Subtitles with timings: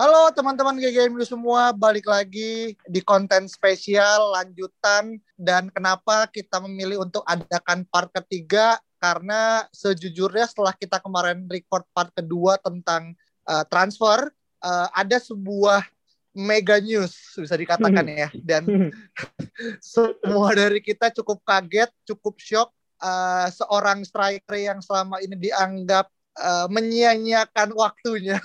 [0.00, 5.20] Halo teman-teman GGMU semua, balik lagi di konten spesial lanjutan.
[5.36, 8.80] Dan kenapa kita memilih untuk adakan part ketiga?
[8.96, 13.12] Karena sejujurnya setelah kita kemarin record part kedua tentang
[13.44, 14.32] uh, transfer
[14.64, 15.84] uh, ada sebuah
[16.32, 18.32] mega news bisa dikatakan ya.
[18.40, 18.88] Dan
[19.84, 22.72] semua dari kita cukup kaget, cukup shock
[23.04, 26.08] uh, seorang striker yang selama ini dianggap
[26.38, 28.38] uh, menyia-nyiakan waktunya.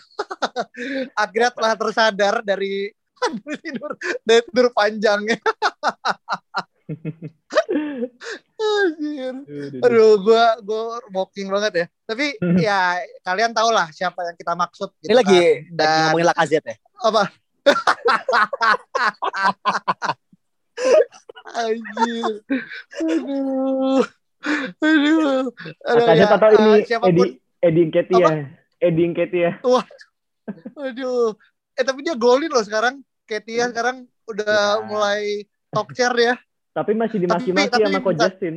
[1.22, 2.90] Akhirnya telah tersadar dari
[3.64, 3.92] tidur
[4.26, 5.40] dari tidur panjangnya.
[9.86, 11.86] Aduh, gue gue mocking banget ya.
[12.06, 14.94] Tapi ya kalian tau lah siapa yang kita maksud.
[15.02, 15.74] Gitu Ini lagi, kan.
[15.74, 16.76] Dan, lagi ngomongin Lakazet ya?
[17.02, 17.24] Apa?
[21.56, 22.46] Anjir.
[23.02, 24.06] Aduh.
[24.78, 25.50] Aduh.
[25.90, 26.06] Aduh.
[26.14, 28.46] ya, atau ini uh, siapa pun, Edi Edi Nketi ya.
[28.78, 29.52] Edi Nketi ya.
[29.66, 29.86] Wah.
[30.78, 31.34] Aduh.
[31.74, 33.02] Eh tapi dia golin loh sekarang.
[33.26, 34.86] Ketia sekarang udah ya.
[34.86, 36.36] mulai talk chair ya.
[36.76, 38.56] Tapi masih dimaki-maki sama Coach Justin.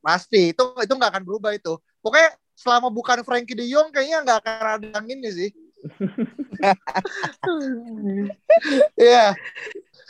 [0.00, 0.56] Pasti.
[0.56, 1.76] Itu itu nggak akan berubah itu.
[2.00, 5.50] Pokoknya selama bukan Frankie De Jong kayaknya nggak akan ada yang ini sih.
[8.96, 9.36] Iya.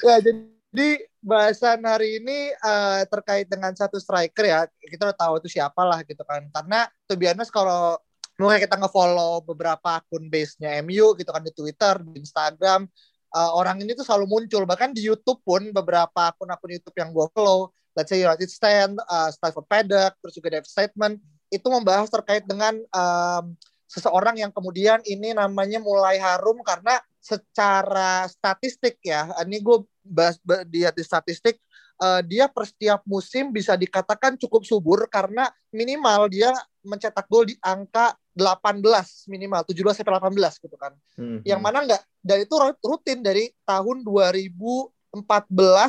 [0.07, 4.61] ya, jadi bahasan hari ini uh, terkait dengan satu striker ya.
[4.79, 6.47] Kita udah tahu itu siapa lah gitu kan.
[6.51, 7.99] Karena be honest kalau
[8.35, 12.87] mulai kita ngefollow beberapa akun base-nya MU gitu kan di Twitter, di Instagram,
[13.35, 14.63] uh, orang ini tuh selalu muncul.
[14.67, 19.31] Bahkan di YouTube pun beberapa akun-akun YouTube yang gue follow, let's say United Stand, uh,
[19.31, 21.19] Stafford Paddock, terus juga Dave Statement,
[21.51, 23.55] itu membahas terkait dengan um,
[23.87, 30.37] seseorang yang kemudian ini namanya mulai harum karena secara statistik ya, ini gue bahas
[30.67, 31.63] di statistik,
[32.03, 36.51] uh, dia per setiap musim bisa dikatakan cukup subur karena minimal dia
[36.83, 40.93] mencetak gol di angka 18 minimal 17 sampai 18 gitu kan.
[41.15, 41.39] Hmm.
[41.47, 45.15] Yang mana enggak dan itu rutin dari tahun 2014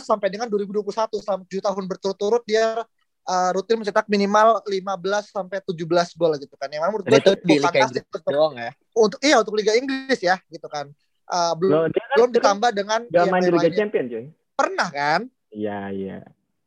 [0.05, 0.85] sampai dengan 2021
[1.25, 2.85] selama 7 tahun berturut-turut dia
[3.25, 6.69] uh, rutin mencetak minimal 15 sampai 17 gol gitu kan.
[6.69, 8.71] Yang mana menurut gue itu di Liga Inggris doang ya.
[8.93, 10.93] Untuk iya untuk Liga Inggris ya gitu kan.
[11.25, 14.25] Uh, belum Loh, kan belum ditambah dengan Gak main di Liga Champion cuy.
[14.53, 15.21] Pernah kan?
[15.49, 16.17] Iya, iya.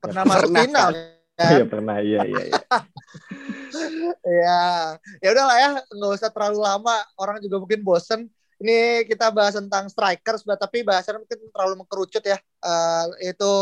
[0.02, 0.90] Pernah masuk final.
[1.38, 1.50] Kan?
[1.54, 2.42] Iya pernah, iya iya.
[2.50, 2.58] Iya.
[4.24, 4.62] ya,
[5.20, 6.96] ya udahlah ya, nggak usah terlalu lama.
[7.18, 8.28] Orang juga mungkin bosen.
[8.58, 12.38] Ini kita bahas tentang striker sudah, tapi bahasannya mungkin terlalu mengkerucut ya.
[12.58, 13.52] Uh, itu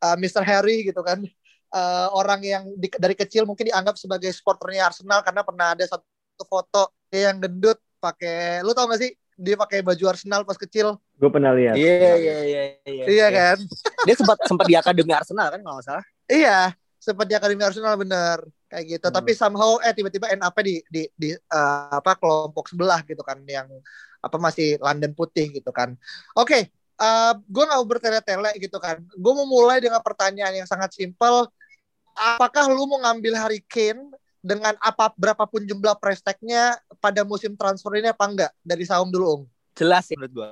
[0.00, 0.40] uh, Mr.
[0.42, 1.20] Harry gitu kan.
[1.72, 6.44] Uh, orang yang di, dari kecil mungkin dianggap sebagai supporternya Arsenal karena pernah ada satu
[6.44, 11.00] foto dia yang gendut pakai, lu tau gak sih dia pakai baju Arsenal pas kecil.
[11.16, 11.74] Gue pernah lihat.
[11.74, 13.04] Iya iya iya iya.
[13.08, 13.58] Iya kan?
[14.04, 16.04] Dia sempat sempat di akademi Arsenal kan kalau nggak salah.
[16.28, 16.58] Iya,
[17.02, 18.38] sempat di akademi Arsenal bener
[18.70, 19.06] kayak gitu.
[19.10, 19.16] Hmm.
[19.18, 23.42] Tapi somehow eh tiba-tiba end up di di di uh, apa kelompok sebelah gitu kan
[23.42, 23.66] yang
[24.22, 25.98] apa masih London putih gitu kan.
[26.38, 26.62] Oke, okay,
[27.02, 29.02] uh, gue nggak mau bertele-tele gitu kan.
[29.18, 31.50] Gue mau mulai dengan pertanyaan yang sangat simpel.
[32.14, 37.98] Apakah lu mau ngambil Harry Kane dengan apa berapapun jumlah price tag-nya pada musim transfer
[37.98, 39.44] ini apa enggak dari Saum dulu Ung?
[39.74, 40.50] Jelas sih menurut gue.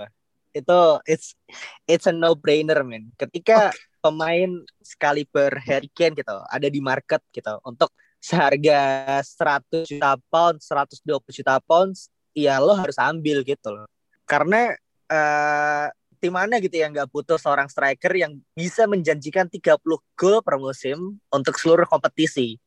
[0.51, 1.39] Itu it's
[1.87, 3.15] it's a no brainer man.
[3.15, 8.81] Ketika okay pemain sekali per Harry Kane gitu ada di market gitu untuk seharga
[9.25, 11.01] 100 juta pound, 120
[11.33, 11.97] juta pound,
[12.37, 13.89] ya lo harus ambil gitu loh.
[14.29, 14.77] Karena
[15.09, 15.89] uh,
[16.21, 19.81] tim mana gitu yang nggak butuh seorang striker yang bisa menjanjikan 30
[20.15, 22.61] gol per musim untuk seluruh kompetisi.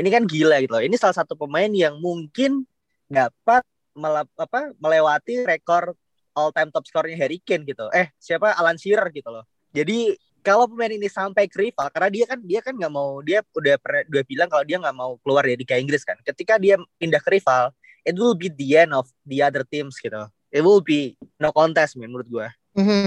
[0.00, 0.82] Ini kan gila gitu loh.
[0.82, 2.64] Ini salah satu pemain yang mungkin
[3.04, 3.60] dapat
[3.92, 5.92] mele apa, melewati rekor
[6.32, 7.92] all time top skornya Harry Kane gitu.
[7.92, 9.44] Eh, siapa Alan Shearer gitu loh.
[9.76, 13.44] Jadi kalau pemain ini sampai ke rival karena dia kan dia kan nggak mau dia
[13.52, 16.80] udah pernah udah bilang kalau dia nggak mau keluar dari Liga Inggris kan ketika dia
[16.96, 17.72] pindah ke rival
[18.04, 21.94] it will be the end of the other teams gitu it will be no contest
[22.00, 22.48] man, menurut gue
[22.80, 23.06] mm-hmm.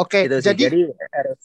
[0.00, 0.80] oke okay, gitu jadi jadi
[1.12, 1.44] harus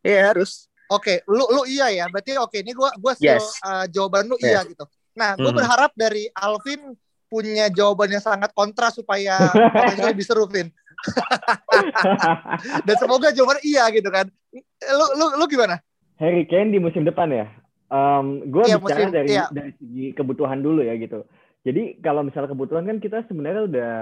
[0.00, 0.50] ya harus
[0.88, 3.58] oke okay, lu lu iya ya berarti oke okay, ini gua gua yes.
[3.66, 4.64] uh, jawaban lu iya yes.
[4.64, 4.84] iya gitu
[5.16, 5.56] nah gue mm.
[5.56, 6.92] berharap dari Alvin
[7.26, 9.40] punya jawaban yang sangat kontras supaya
[10.06, 10.70] lebih seru Vin
[12.86, 14.26] Dan semoga jawaban iya gitu kan.
[14.84, 15.80] Lu lu lu gimana?
[16.20, 17.46] Harry Kane di musim depan ya.
[17.86, 19.46] Um, gue iya, bicara musim, dari iya.
[19.52, 21.22] dari segi kebutuhan dulu ya gitu.
[21.62, 23.92] Jadi kalau misalnya kebutuhan kan kita sebenarnya udah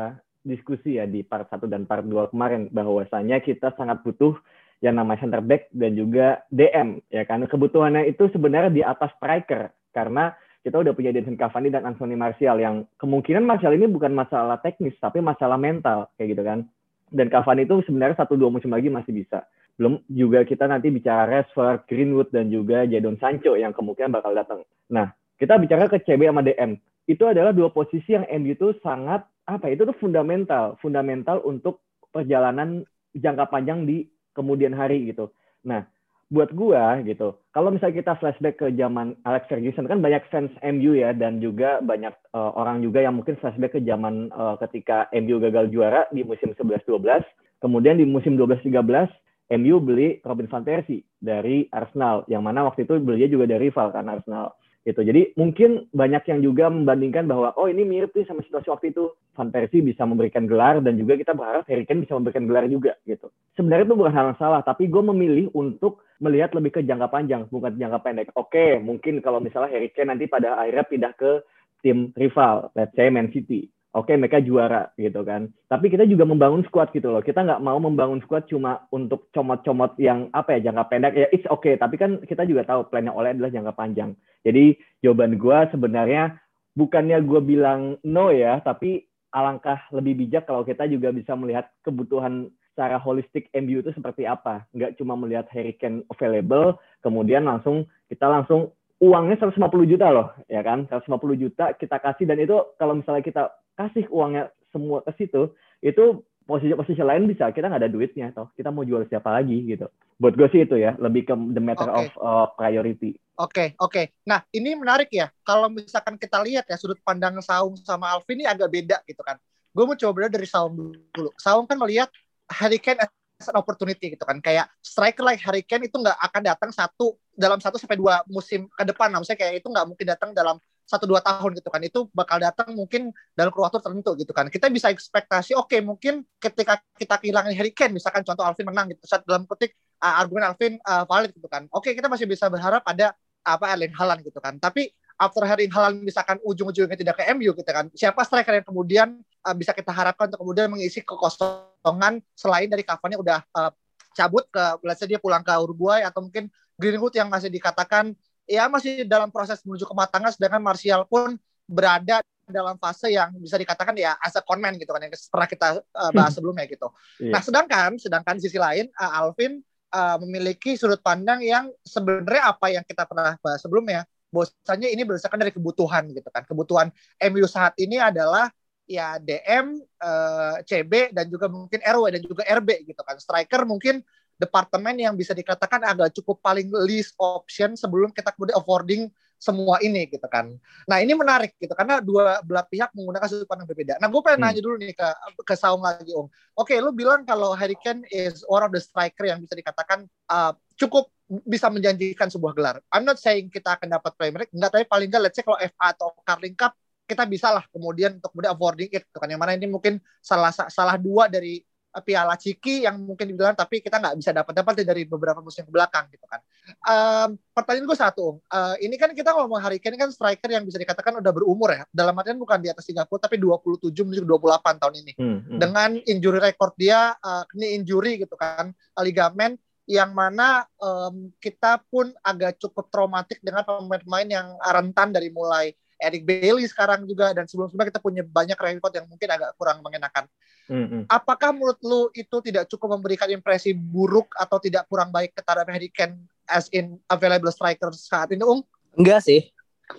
[0.44, 4.36] diskusi ya di part 1 dan part 2 kemarin bahwasanya kita sangat butuh
[4.84, 9.72] yang namanya center back dan juga DM ya kan kebutuhannya itu sebenarnya di atas striker
[9.96, 14.60] karena kita udah punya Edinson Cavani dan Anthony Martial yang kemungkinan Martial ini bukan masalah
[14.60, 16.68] teknis tapi masalah mental kayak gitu kan
[17.14, 19.46] dan Cavani itu sebenarnya satu dua musim lagi masih bisa.
[19.74, 24.62] Belum juga kita nanti bicara Rashford, Greenwood dan juga Jadon Sancho yang kemungkinan bakal datang.
[24.86, 26.78] Nah, kita bicara ke CB sama DM.
[27.10, 29.66] Itu adalah dua posisi yang MU itu sangat apa?
[29.68, 31.82] Itu tuh fundamental, fundamental untuk
[32.14, 35.34] perjalanan jangka panjang di kemudian hari gitu.
[35.66, 35.84] Nah,
[36.32, 37.36] buat gua gitu.
[37.52, 41.82] Kalau misalnya kita flashback ke zaman Alex Ferguson kan banyak fans MU ya dan juga
[41.84, 46.24] banyak uh, orang juga yang mungkin flashback ke zaman uh, ketika MU gagal juara di
[46.24, 47.22] musim 11-12.
[47.60, 49.08] Kemudian di musim 12-13
[49.52, 53.92] MU beli Robin van Persie dari Arsenal yang mana waktu itu belinya juga dari rival
[53.92, 55.00] kan Arsenal gitu.
[55.00, 59.12] Jadi mungkin banyak yang juga membandingkan bahwa oh ini mirip nih sama situasi waktu itu
[59.34, 62.92] Van Persie bisa memberikan gelar dan juga kita berharap Harry Kane bisa memberikan gelar juga
[63.08, 63.32] gitu.
[63.56, 67.48] Sebenarnya itu bukan hal yang salah, tapi gue memilih untuk melihat lebih ke jangka panjang
[67.48, 68.28] bukan jangka pendek.
[68.36, 71.42] Oke, mungkin kalau misalnya Harry Kane nanti pada akhirnya pindah ke
[71.80, 75.48] tim rival, let's say Man City oke okay, mereka juara gitu kan.
[75.70, 77.22] Tapi kita juga membangun squad gitu loh.
[77.22, 81.46] Kita nggak mau membangun squad cuma untuk comot-comot yang apa ya jangka pendek ya it's
[81.48, 81.78] okay.
[81.78, 84.10] Tapi kan kita juga tahu plannya oleh adalah jangka panjang.
[84.42, 86.36] Jadi jawaban gue sebenarnya
[86.74, 92.50] bukannya gue bilang no ya, tapi alangkah lebih bijak kalau kita juga bisa melihat kebutuhan
[92.74, 94.66] secara holistik MU itu seperti apa.
[94.74, 100.64] Nggak cuma melihat Harry Kane available, kemudian langsung kita langsung uangnya 150 juta loh, ya
[100.64, 100.88] kan?
[100.88, 105.52] 150 juta kita kasih dan itu kalau misalnya kita kasih uangnya semua ke situ,
[105.84, 109.88] itu posisi-posisi lain bisa kita nggak ada duitnya toh kita mau jual siapa lagi gitu
[110.20, 112.04] buat gue sih itu ya lebih ke the matter okay.
[112.04, 114.12] of uh, priority oke okay, oke okay.
[114.28, 118.46] nah ini menarik ya kalau misalkan kita lihat ya sudut pandang Saung sama Alvin ini
[118.46, 119.40] agak beda gitu kan
[119.72, 122.12] gue mau coba dari Saung dulu Saung kan melihat
[122.52, 123.08] Harry Kane
[123.38, 124.38] as an opportunity gitu kan.
[124.38, 128.70] Kayak striker like Harry Kane itu nggak akan datang satu dalam satu sampai dua musim
[128.70, 129.10] ke depan.
[129.10, 131.80] Nah, maksudnya kayak itu nggak mungkin datang dalam satu dua tahun gitu kan.
[131.82, 134.46] Itu bakal datang mungkin dalam waktu tertentu gitu kan.
[134.48, 138.92] Kita bisa ekspektasi oke okay, mungkin ketika kita kehilangan Harry Kane misalkan contoh Alvin menang
[138.94, 139.04] gitu.
[139.08, 141.66] Saat dalam ketik uh, argumen Alvin uh, valid gitu kan.
[141.74, 143.12] Oke okay, kita masih bisa berharap ada
[143.44, 144.56] apa Erling Haaland gitu kan.
[144.56, 144.88] Tapi
[145.18, 149.08] after Harry Haaland misalkan ujung-ujungnya tidak ke MU gitu kan siapa striker yang kemudian
[149.44, 153.70] uh, bisa kita harapkan untuk kemudian mengisi kekosongan selain dari Cavani udah uh,
[154.16, 156.48] cabut ke let's dia pulang ke Uruguay atau mungkin
[156.80, 158.16] Greenwood yang masih dikatakan
[158.48, 163.96] ya masih dalam proses menuju kematangan sedangkan Martial pun berada dalam fase yang bisa dikatakan
[163.96, 166.36] ya as a conman gitu kan yang pernah kita uh, bahas hmm.
[166.40, 166.88] sebelumnya gitu.
[167.16, 167.32] Yeah.
[167.32, 172.84] Nah, sedangkan sedangkan sisi lain uh, Alvin uh, memiliki sudut pandang yang sebenarnya apa yang
[172.84, 176.42] kita pernah bahas sebelumnya bahwasanya ini berdasarkan dari kebutuhan gitu kan.
[176.44, 176.88] Kebutuhan
[177.32, 178.50] MU saat ini adalah
[178.84, 183.16] ya DM, uh, CB dan juga mungkin RW dan juga RB gitu kan.
[183.16, 189.08] Striker mungkin departemen yang bisa dikatakan agak cukup paling least option sebelum kita kemudian affording
[189.38, 190.56] semua ini gitu kan.
[190.88, 194.00] Nah ini menarik gitu karena dua belah pihak menggunakan sudut pandang berbeda.
[194.00, 194.46] Nah gue pengen hmm.
[194.48, 195.08] nanya dulu nih ke
[195.44, 196.26] ke Saung lagi Om.
[196.56, 200.56] Oke, lu bilang kalau Harry Kane is one of the striker yang bisa dikatakan uh,
[200.80, 201.12] cukup
[201.44, 202.76] bisa menjanjikan sebuah gelar.
[202.88, 205.60] I'm not saying kita akan dapat Premier League, enggak tapi paling enggak let's say kalau
[205.60, 206.72] FA atau Carling Cup
[207.04, 209.28] kita bisa lah kemudian untuk kemudian affording it gitu kan.
[209.28, 211.60] Yang mana ini mungkin salah salah dua dari
[212.02, 215.70] piala Ciki yang mungkin dibilang tapi kita nggak bisa dapat dapat dari beberapa musim ke
[215.70, 216.40] belakang gitu kan.
[216.82, 220.80] Um, pertanyaan gue satu, uh, ini kan kita ngomong hari ini kan striker yang bisa
[220.80, 221.84] dikatakan udah berumur ya.
[221.92, 225.12] Dalam artian bukan di atas 30 tapi 27 menuju 28 tahun ini.
[225.14, 225.58] Hmm, hmm.
[225.60, 232.08] Dengan injury record dia uh, ini injury gitu kan, ligamen yang mana um, kita pun
[232.24, 237.88] agak cukup traumatik dengan pemain-pemain yang rentan dari mulai Eric Bailey sekarang juga dan sebelum-sebelumnya
[237.90, 240.28] kita punya banyak record yang mungkin agak kurang mengenakan.
[240.64, 241.02] Mm-hmm.
[241.12, 245.92] Apakah menurut lu itu tidak cukup memberikan impresi buruk atau tidak kurang baik terhadap Harry
[245.92, 248.64] Kane as in available striker saat ini, Ung?
[248.96, 249.48] Enggak sih.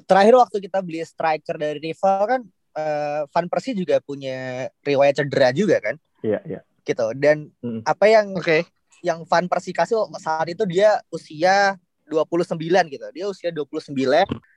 [0.09, 2.41] Terakhir waktu kita beli striker dari rival kan
[2.75, 5.95] uh, Van Persie juga punya riwayat cedera juga kan?
[6.21, 6.53] Iya, yeah, iya.
[6.59, 6.63] Yeah.
[6.85, 7.05] Gitu.
[7.17, 7.81] Dan mm.
[7.85, 8.65] apa yang okay.
[9.05, 11.77] yang Van Persie kasih saat itu dia usia
[12.09, 12.57] 29
[12.89, 13.05] gitu.
[13.13, 13.93] Dia usia 29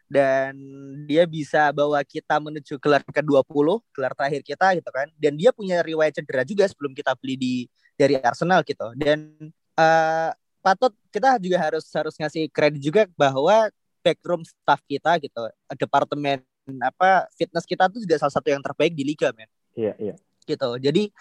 [0.08, 0.56] dan
[1.04, 5.08] dia bisa bawa kita menuju gelar ke-20, gelar terakhir kita gitu kan.
[5.20, 7.54] Dan dia punya riwayat cedera juga sebelum kita beli di
[7.94, 8.88] dari Arsenal gitu.
[8.96, 9.36] Dan
[9.76, 10.32] uh,
[10.64, 13.68] patut kita juga harus harus ngasih kredit juga bahwa
[14.00, 15.42] backroom staff kita gitu,
[15.76, 16.40] departemen
[16.80, 19.48] apa fitness kita tuh juga salah satu yang terbaik di liga, men.
[19.76, 20.14] Iya, iya.
[20.48, 20.68] Gitu.
[20.80, 21.12] Jadi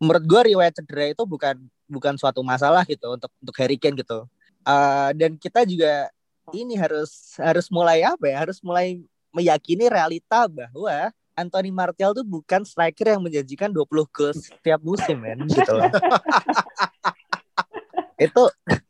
[0.00, 4.24] menurut gue riwayat cedera itu bukan bukan suatu masalah gitu untuk untuk Harry Kane gitu.
[4.64, 6.08] Uh, dan kita juga
[6.52, 8.44] ini harus harus mulai apa ya?
[8.44, 9.00] Harus mulai
[9.32, 15.48] meyakini realita bahwa Anthony Martial tuh bukan striker yang menjanjikan 20 gol setiap musim men
[15.48, 15.88] gitu loh.
[18.22, 18.42] itu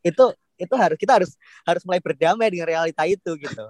[0.05, 0.25] itu
[0.59, 1.31] itu harus kita harus
[1.65, 3.65] harus mulai berdamai dengan realita itu gitu.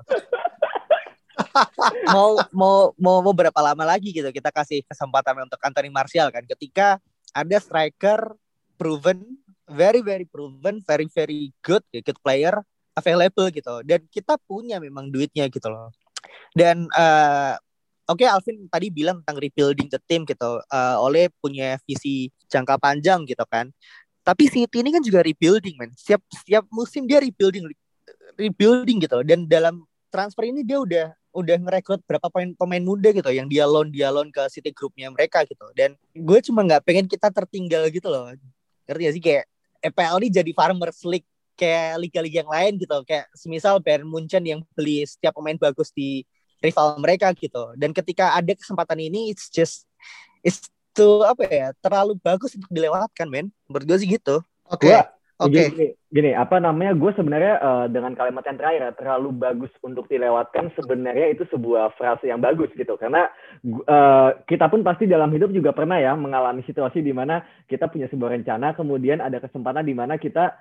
[2.09, 6.41] mau mau mau mau berapa lama lagi gitu kita kasih kesempatan untuk Anthony Martial kan
[6.49, 6.97] ketika
[7.33, 8.33] ada striker
[8.77, 9.37] proven
[9.69, 12.57] very very proven very very good good player
[12.97, 13.81] available gitu.
[13.85, 15.89] Dan kita punya memang duitnya gitu loh.
[16.53, 17.57] Dan uh,
[18.07, 20.61] oke okay, Alvin tadi bilang tentang rebuilding the team gitu.
[20.69, 23.69] Uh, oleh punya visi jangka panjang gitu kan.
[24.23, 27.67] Tapi City ini kan juga rebuilding man setiap setiap musim dia rebuilding
[28.39, 29.25] rebuilding gitu loh.
[29.27, 33.29] dan dalam transfer ini dia udah udah ngerekrut berapa pemain pemain muda gitu.
[33.33, 35.65] Yang dia loan dia loan ke City grupnya mereka gitu.
[35.73, 38.31] Dan gue cuma nggak pengen kita tertinggal gitu loh.
[38.87, 39.23] Ngerti gak sih?
[39.23, 39.43] Kayak
[39.83, 42.97] EPL ini jadi Farmers League kayak liga-liga yang lain gitu.
[43.07, 46.25] Kayak semisal Bayern Munchen yang beli setiap pemain bagus di
[46.63, 47.75] rival mereka gitu.
[47.75, 49.85] Dan ketika ada kesempatan ini it's just
[50.43, 53.47] it's too apa ya terlalu bagus untuk dilewatkan men.
[53.67, 54.41] Gue sih gitu.
[54.69, 54.89] Oke.
[54.89, 55.22] Okay.
[55.41, 55.49] Oke.
[55.49, 55.67] Okay.
[55.73, 56.93] Gini, gini, apa namanya?
[56.93, 60.69] Gue sebenarnya uh, dengan kalimat yang terakhir terlalu bagus untuk dilewatkan.
[60.77, 63.33] Sebenarnya itu sebuah frase yang bagus gitu, karena
[63.89, 68.05] uh, kita pun pasti dalam hidup juga pernah ya mengalami situasi di mana kita punya
[68.13, 70.53] sebuah rencana, kemudian ada kesempatan di mana kita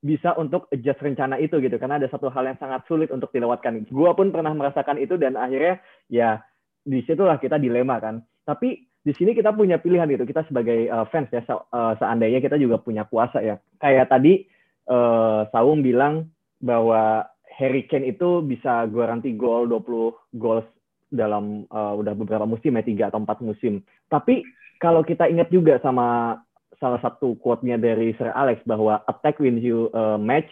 [0.00, 3.84] bisa untuk adjust rencana itu gitu, karena ada satu hal yang sangat sulit untuk dilewatkan.
[3.92, 6.40] Gue pun pernah merasakan itu dan akhirnya ya
[6.80, 8.24] di situlah kita dilema kan.
[8.48, 10.24] Tapi di sini kita punya pilihan gitu.
[10.24, 13.60] Kita sebagai uh, fans ya, uh, seandainya kita juga punya kuasa ya.
[13.76, 14.48] Kayak tadi
[14.88, 16.32] uh, Saung bilang
[16.64, 17.28] bahwa
[17.60, 20.64] Harry Kane itu bisa garansi gol 20 gol
[21.12, 23.84] dalam uh, udah beberapa musim ya, tiga atau empat musim.
[24.08, 24.40] Tapi
[24.80, 26.40] kalau kita ingat juga sama
[26.80, 30.48] salah satu quote-nya dari Sir Alex bahwa attack wins you a match,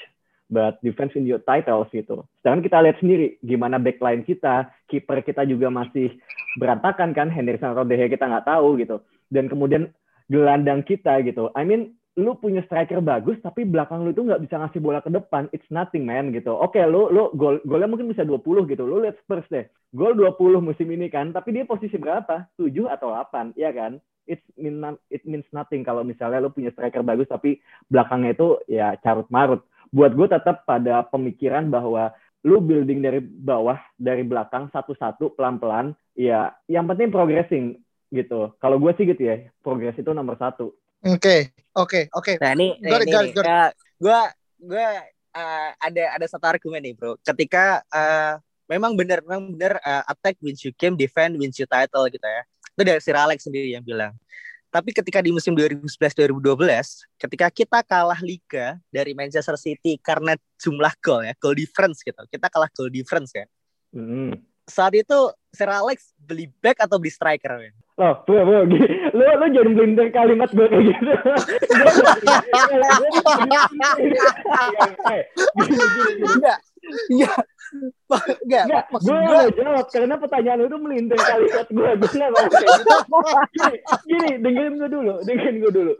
[0.52, 2.28] but defense in your titles gitu.
[2.44, 6.12] Sedangkan kita lihat sendiri gimana backline kita, kiper kita juga masih
[6.60, 9.00] berantakan kan, Henderson atau kita nggak tahu gitu.
[9.32, 9.88] Dan kemudian
[10.28, 11.48] gelandang kita gitu.
[11.56, 15.08] I mean, lu punya striker bagus tapi belakang lu itu nggak bisa ngasih bola ke
[15.08, 15.48] depan.
[15.56, 16.52] It's nothing man gitu.
[16.52, 18.84] Oke okay, lu lu gol golnya mungkin bisa 20 gitu.
[18.84, 19.64] Lu lihat Spurs deh.
[19.96, 22.52] Gol 20 musim ini kan tapi dia posisi berapa?
[22.60, 23.96] 7 atau 8 ya kan?
[24.28, 28.94] It mean it means nothing kalau misalnya lu punya striker bagus tapi belakangnya itu ya
[29.00, 32.10] carut marut buat gue tetap pada pemikiran bahwa
[32.42, 37.78] lu building dari bawah dari belakang satu-satu pelan-pelan ya yang penting progressing
[38.10, 38.50] gitu.
[38.58, 40.74] Kalau gue sih gitu ya progres itu nomor satu.
[41.06, 41.40] Oke okay,
[41.76, 41.86] oke.
[41.86, 42.36] Okay, oke okay.
[42.42, 42.98] nah ini gue
[44.02, 44.18] gue
[44.58, 44.86] gue
[45.78, 47.14] ada ada satu argumen nih bro.
[47.22, 52.08] Ketika uh, memang benar memang benar uh, attack wins you game defend wins you title
[52.10, 52.42] gitu ya.
[52.72, 54.16] Itu dari Sir Alex sendiri yang bilang
[54.72, 56.40] tapi ketika di musim 2011-2012,
[57.20, 62.24] ketika kita kalah liga dari Manchester City karena jumlah gol ya, goal difference gitu.
[62.32, 63.44] Kita kalah goal difference kan.
[63.92, 64.40] Mm.
[64.64, 67.76] Saat itu Sir Alex beli back atau beli striker kan?
[68.00, 69.12] Loh, bro, gini.
[69.12, 71.12] Lu, lu jangan belinder kalimat gue kayak gitu.
[77.12, 77.44] Enggak.
[77.72, 78.64] Enggak.
[78.68, 81.90] Enggak, gue gak jawab karena pertanyaan lu tuh melintir kalimat gue.
[81.96, 82.96] Gue gak mau kayak gitu.
[84.04, 85.14] Gini, gini, dengerin gue dulu.
[85.24, 85.94] Dengerin gue dulu.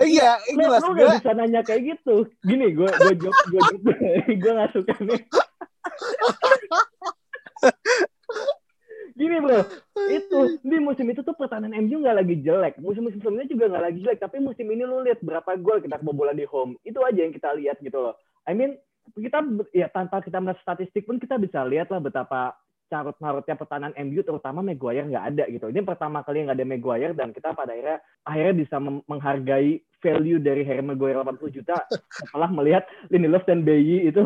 [0.00, 0.96] Iya, ini mas gue.
[0.96, 2.24] gak bisa nanya kayak gitu.
[2.42, 3.76] Gini, gue gue jawab, gue jawab.
[4.42, 5.20] gue gak suka nih.
[9.12, 9.60] Gini bro,
[10.08, 12.74] itu di musim itu tuh pertahanan MU nggak lagi jelek.
[12.80, 14.18] Musim-musim sebelumnya juga nggak lagi jelek.
[14.24, 16.80] Tapi musim ini lu lihat berapa gol kita kebobolan di home.
[16.82, 18.16] Itu aja yang kita lihat gitu loh.
[18.48, 19.38] I mean, kita
[19.74, 22.56] ya tanpa kita melihat statistik pun kita bisa lihat lah betapa
[22.92, 25.72] carut marutnya pertahanan MU terutama Maguire nggak ada gitu.
[25.72, 28.76] Ini pertama kali nggak ada Maguire dan kita pada akhirnya akhirnya bisa
[29.08, 31.76] menghargai value dari Harry Maguire 80 juta
[32.20, 34.20] setelah melihat Lindelof dan Bayi itu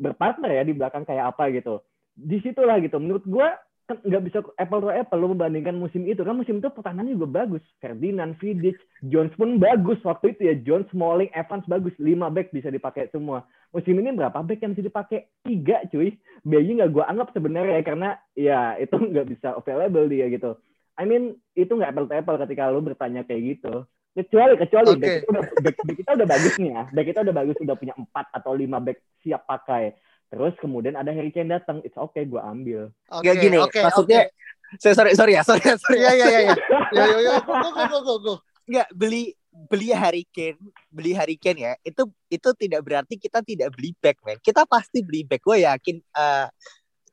[0.00, 1.84] berpartner ya di belakang kayak apa gitu.
[2.16, 2.96] Di situlah gitu.
[2.96, 3.48] Menurut gue
[3.86, 6.26] kan nggak bisa apple to apple lo membandingkan musim itu.
[6.26, 7.62] Kan musim itu pertahanan juga bagus.
[7.78, 8.74] Ferdinand, Vidic,
[9.06, 10.54] Jones pun bagus waktu itu ya.
[10.66, 11.94] Jones, Smalling, Evans bagus.
[12.02, 13.46] Lima back bisa dipakai semua.
[13.70, 15.30] Musim ini berapa back yang bisa dipakai?
[15.46, 16.18] Tiga cuy.
[16.42, 20.58] Bayi nggak gue anggap sebenarnya ya karena ya itu nggak bisa available dia gitu.
[20.98, 23.86] I mean itu nggak apple to apple ketika lo bertanya kayak gitu.
[24.16, 25.00] Kecuali kecuali okay.
[25.04, 26.82] back, kita udah, back, back kita udah bagus nih ya.
[26.88, 29.92] Back kita udah bagus udah punya empat atau lima back siap pakai.
[30.26, 32.90] Terus kemudian ada Harry Kane datang, it's okay gue ambil.
[33.14, 34.78] Oke, okay, gini, okay, maksudnya okay.
[34.82, 36.02] saya sorry sorry ya, sorry sorry.
[36.02, 36.56] Iya iya iya.
[36.90, 38.34] Ya ya ya, go go go go go.
[38.66, 39.30] Enggak, beli
[39.70, 40.58] beli Harry Kane,
[40.90, 44.36] beli Harry Kane ya, itu itu tidak berarti kita tidak beli back, man.
[44.42, 45.46] Kita pasti beli back.
[45.46, 46.50] Gue yakin uh,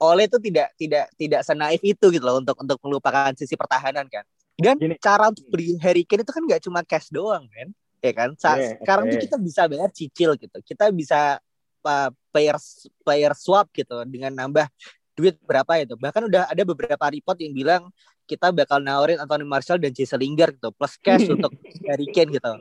[0.02, 4.26] Ole itu tidak tidak tidak senaif itu gitu loh untuk untuk melupakan sisi pertahanan kan.
[4.58, 4.98] Dan Gini.
[4.98, 7.70] cara untuk beli Harry Kane itu kan gak cuma cash doang, kan?
[8.04, 8.30] Ya kan?
[8.36, 9.12] Sa yeah, sekarang okay.
[9.16, 10.58] tuh kita bisa bayar cicil gitu.
[10.66, 11.38] Kita bisa
[11.86, 12.58] uh, player
[13.06, 14.68] player swap gitu dengan nambah
[15.14, 15.94] duit berapa itu.
[15.96, 17.84] Bahkan udah ada beberapa report yang bilang
[18.26, 21.54] kita bakal nawarin Anthony Martial dan Jesse Lingard gitu plus cash untuk
[21.86, 22.54] Harry Kane gitu.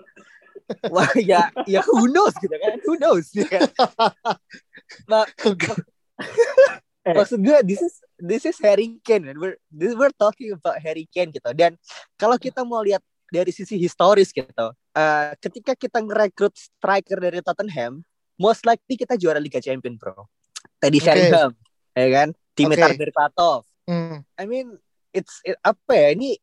[0.93, 2.79] Wah ya ya who knows gitu kan?
[2.85, 3.71] Who knows ya kan?
[5.09, 5.25] Nah,
[7.07, 7.15] eh.
[7.17, 9.37] maksud gue this is this is Harry Kane man.
[9.39, 11.75] we're this, we're talking about Harry Kane gitu dan
[12.15, 13.03] kalau kita mau lihat
[13.33, 18.05] dari sisi historis gitu uh, ketika kita ngerekrut striker dari Tottenham
[18.43, 20.27] most likely kita juara Liga Champion bro
[20.83, 21.31] Teddy okay.
[21.31, 21.55] Sheringham
[21.95, 22.99] ya kan Dimitar okay.
[22.99, 24.27] Berbatov mm.
[24.35, 24.75] I mean
[25.15, 26.35] it's it, apa ya ini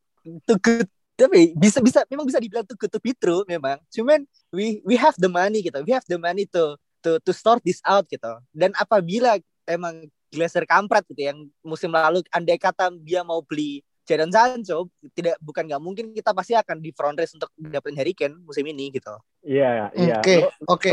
[0.48, 0.88] too good
[1.20, 4.24] tapi bisa bisa memang bisa dibilang too good to be true memang cuman
[4.56, 7.84] we we have the money gitu we have the money to to to sort this
[7.84, 9.36] out gitu dan apabila
[9.68, 15.38] emang Glazer kampret gitu yang musim lalu andai kata dia mau beli Jadon Sancho tidak
[15.38, 18.90] bukan nggak mungkin kita pasti akan di front race untuk dapetin Harry Kane musim ini
[18.90, 19.14] gitu.
[19.46, 20.18] Iya, iya.
[20.18, 20.90] Oke, oke.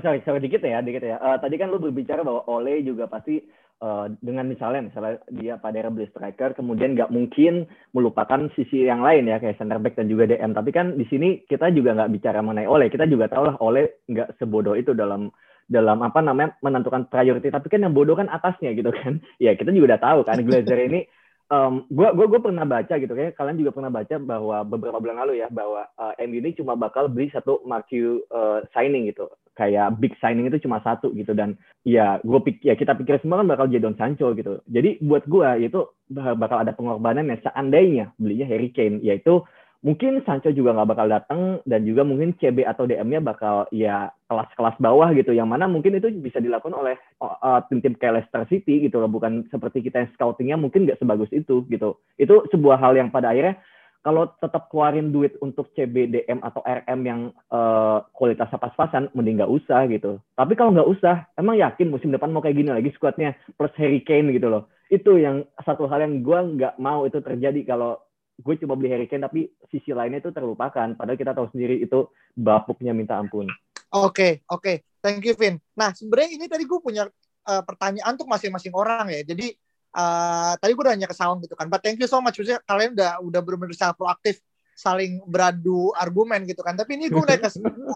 [0.00, 1.20] Sorry, sorry dikit ya, dikit ya.
[1.20, 3.44] Uh, tadi kan lu berbicara bahwa Ole juga pasti
[3.84, 9.04] uh, dengan misalnya misalnya dia pada era beli striker kemudian nggak mungkin melupakan sisi yang
[9.04, 10.56] lain ya kayak center back dan juga DM.
[10.56, 14.02] Tapi kan di sini kita juga nggak bicara mengenai Ole, kita juga tahu lah Ole
[14.08, 15.28] nggak sebodoh itu dalam
[15.64, 19.72] dalam apa namanya menentukan priority tapi kan yang bodoh kan atasnya gitu kan ya kita
[19.72, 21.08] juga udah tahu kan Glazer ini
[21.50, 25.18] um, gue gua, gua pernah baca gitu kayak kalian juga pernah baca bahwa beberapa bulan
[25.24, 29.28] lalu ya bahwa uh, MU ini cuma bakal beli satu marquee uh, signing gitu.
[29.54, 31.54] Kayak big signing itu cuma satu gitu dan
[31.86, 34.58] ya gue pikir ya kita pikir semua kan bakal Jadon Sancho gitu.
[34.66, 35.80] Jadi buat gue itu
[36.12, 39.46] bakal ada pengorbanan yang seandainya belinya Harry Kane yaitu
[39.84, 44.80] mungkin Sancho juga nggak bakal datang dan juga mungkin CB atau DM-nya bakal ya kelas-kelas
[44.80, 48.96] bawah gitu yang mana mungkin itu bisa dilakukan oleh uh, tim-tim kayak Leicester City gitu
[48.96, 53.12] loh bukan seperti kita yang scoutingnya mungkin nggak sebagus itu gitu itu sebuah hal yang
[53.12, 53.60] pada akhirnya
[54.04, 59.48] kalau tetap keluarin duit untuk CB, DM atau RM yang uh, kualitasnya pas-pasan, mending nggak
[59.48, 60.20] usah gitu.
[60.36, 64.04] Tapi kalau nggak usah, emang yakin musim depan mau kayak gini lagi skuadnya plus Harry
[64.04, 64.68] Kane gitu loh.
[64.92, 67.96] Itu yang satu hal yang gue nggak mau itu terjadi kalau
[68.34, 72.10] gue coba beli Harry Kane tapi sisi lainnya itu terlupakan padahal kita tahu sendiri itu
[72.34, 73.46] bapuknya minta ampun.
[73.94, 74.62] Oke, okay, oke.
[74.62, 74.76] Okay.
[75.04, 75.60] Thank you Vin.
[75.76, 77.04] Nah, sebenarnya ini tadi gue punya
[77.44, 79.20] uh, pertanyaan untuk masing-masing orang ya.
[79.22, 79.52] Jadi
[79.94, 81.68] uh, tadi gue udah nanya ke Saung gitu kan.
[81.68, 82.40] But thank you so much.
[82.40, 84.40] Maksudnya kalian udah udah benar-benar sangat proaktif
[84.74, 86.74] saling beradu argumen gitu kan.
[86.74, 87.48] Tapi ini gue nanya ke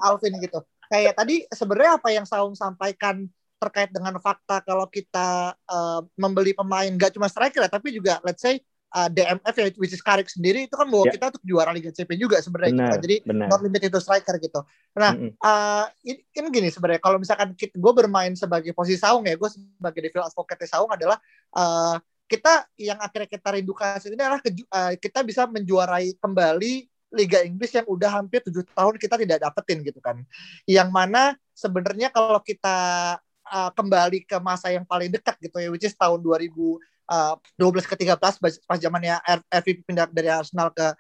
[0.05, 0.61] Alvin gitu.
[0.92, 3.27] Kayak tadi sebenarnya apa yang Saung sampaikan
[3.59, 8.38] terkait dengan fakta kalau kita uh, membeli pemain gak cuma striker ya, tapi juga let's
[8.38, 8.62] say
[8.94, 11.14] uh, DMF ya which is Karik sendiri itu kan bawa yeah.
[11.16, 12.85] kita untuk juara Liga CP juga sebenarnya gitu.
[12.85, 13.01] Kan.
[13.05, 13.46] jadi benar.
[13.53, 14.61] not limited to striker gitu
[14.96, 15.33] nah mm -hmm.
[15.44, 20.01] uh, ini, ini gini sebenarnya kalau misalkan gue bermain sebagai posisi saung ya gue sebagai
[20.09, 21.20] devil advocate saung adalah
[21.57, 21.96] uh,
[22.29, 27.72] kita yang akhirnya kita rindukan ini adalah ke, uh, kita bisa menjuarai kembali Liga Inggris
[27.72, 30.20] yang udah hampir tujuh tahun kita tidak dapetin gitu kan
[30.68, 33.16] yang mana sebenarnya kalau kita
[33.48, 36.53] uh, kembali ke masa yang paling dekat gitu ya which is tahun 2000
[37.09, 39.18] uh, 12 ke 13 pas, zamannya
[39.49, 40.92] RVP pindah dari Arsenal ke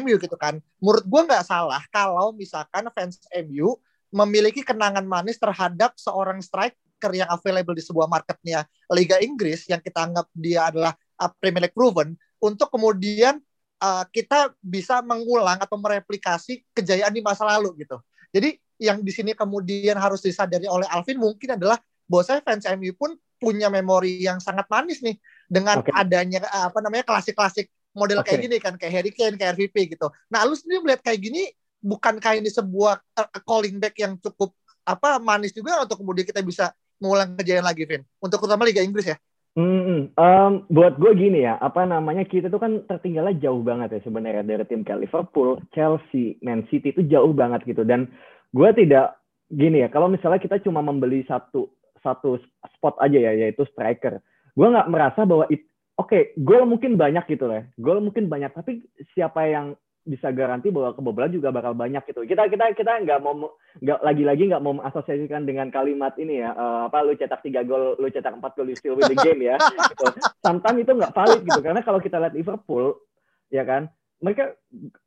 [0.00, 0.58] MU gitu kan.
[0.80, 3.76] Menurut gue nggak salah kalau misalkan fans MU
[4.10, 10.10] memiliki kenangan manis terhadap seorang striker yang available di sebuah marketnya Liga Inggris yang kita
[10.10, 10.92] anggap dia adalah
[11.22, 13.38] uh, Premier League proven untuk kemudian
[13.78, 18.00] uh, kita bisa mengulang atau mereplikasi kejayaan di masa lalu gitu.
[18.34, 21.76] Jadi yang di sini kemudian harus disadari oleh Alvin mungkin adalah
[22.08, 25.16] bahwa saya fans MU pun punya memori yang sangat manis nih
[25.50, 25.90] dengan okay.
[25.90, 28.38] adanya apa namanya klasik-klasik model okay.
[28.38, 30.06] kayak gini kan kayak Harry Kane kayak RVP gitu.
[30.30, 31.50] Nah, lu sendiri melihat kayak gini
[31.82, 34.54] bukankah ini sebuah uh, calling back yang cukup
[34.86, 36.70] apa manis juga untuk kemudian kita bisa
[37.02, 38.06] mengulang kejayaan lagi, Vin?
[38.22, 39.18] Untuk utama Liga Inggris ya?
[39.58, 44.00] Hmm, um, buat gue gini ya, apa namanya kita tuh kan tertinggalnya jauh banget ya
[44.06, 48.06] sebenarnya dari tim kayak Liverpool, Chelsea, Man City itu jauh banget gitu dan
[48.54, 49.18] gue tidak
[49.50, 51.66] gini ya, kalau misalnya kita cuma membeli satu
[51.98, 52.38] satu
[52.78, 54.22] spot aja ya yaitu striker
[54.60, 55.64] gue nggak merasa bahwa oke
[55.96, 57.64] okay, gol mungkin banyak gitu ya.
[57.80, 58.84] Gol mungkin banyak tapi
[59.16, 59.72] siapa yang
[60.04, 62.28] bisa garansi bahwa kebobolan juga bakal banyak gitu.
[62.28, 66.92] Kita kita kita nggak mau nggak lagi-lagi nggak mau mengasosiasikan dengan kalimat ini ya uh,
[66.92, 70.04] apa lu cetak tiga gol lu cetak empat gol still win the game ya gitu.
[70.44, 73.00] sometimes itu nggak valid gitu karena kalau kita lihat Liverpool
[73.48, 73.88] ya kan
[74.20, 74.52] mereka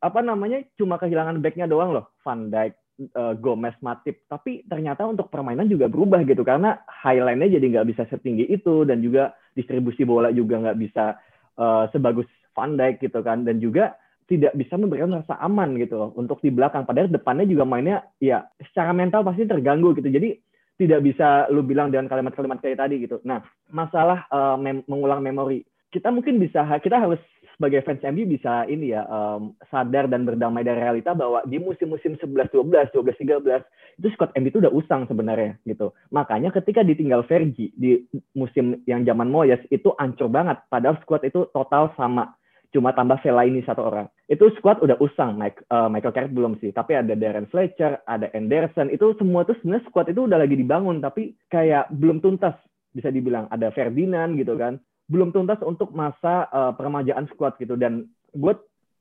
[0.02, 2.10] apa namanya cuma kehilangan backnya doang loh.
[2.26, 2.74] Van Dijk
[3.14, 4.24] uh, Gomez Matip.
[4.30, 9.02] Tapi ternyata untuk permainan juga berubah gitu karena highline-nya jadi nggak bisa setinggi itu dan
[9.02, 11.18] juga distribusi bola juga nggak bisa
[11.58, 13.42] uh, sebagus Van Dijk gitu kan.
[13.42, 16.88] Dan juga tidak bisa memberikan rasa aman gitu untuk di belakang.
[16.88, 20.08] Padahal depannya juga mainnya ya secara mental pasti terganggu gitu.
[20.08, 20.40] Jadi
[20.74, 23.20] tidak bisa lu bilang dengan kalimat-kalimat kayak tadi gitu.
[23.22, 25.62] Nah masalah uh, mem mengulang memori.
[25.92, 27.20] Kita mungkin bisa kita harus
[27.54, 32.18] sebagai fans MU bisa ini ya um, sadar dan berdamai dari realita bahwa di musim-musim
[32.18, 35.94] 11 12 12 13 itu squad MU itu udah usang sebenarnya gitu.
[36.10, 38.02] Makanya ketika ditinggal Fergie di
[38.34, 42.34] musim yang zaman Moyes itu ancur banget padahal squad itu total sama
[42.74, 44.10] cuma tambah ini satu orang.
[44.26, 48.26] Itu squad udah usang, Mike, uh, Michael Carrick belum sih, tapi ada Darren Fletcher, ada
[48.34, 52.58] Anderson, itu semua tuh sebenarnya squad itu udah lagi dibangun, tapi kayak belum tuntas
[52.90, 53.46] bisa dibilang.
[53.54, 57.76] Ada Ferdinand gitu kan, belum tuntas untuk masa uh, peremajaan squad gitu.
[57.76, 58.54] Dan gue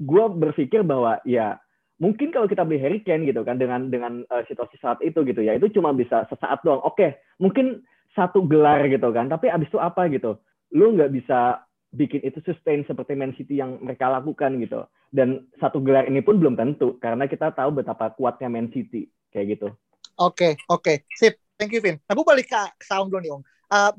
[0.03, 1.59] gue berpikir bahwa ya
[2.01, 5.39] mungkin kalau kita beli Harry Kane gitu kan dengan dengan uh, situasi saat itu gitu
[5.39, 6.83] ya itu cuma bisa sesaat doang.
[6.83, 10.35] Oke okay, mungkin satu gelar gitu kan tapi abis itu apa gitu?
[10.75, 11.63] Lu nggak bisa
[11.93, 14.83] bikin itu sustain seperti Man City yang mereka lakukan gitu.
[15.13, 19.57] Dan satu gelar ini pun belum tentu karena kita tahu betapa kuatnya Man City kayak
[19.57, 19.69] gitu.
[20.19, 20.83] Oke okay, oke.
[20.83, 20.97] Okay.
[21.15, 21.37] sip.
[21.53, 22.01] Thank you Vin.
[22.09, 23.41] Nah balik ke sound dulu nih Om
[23.73, 23.91] uh,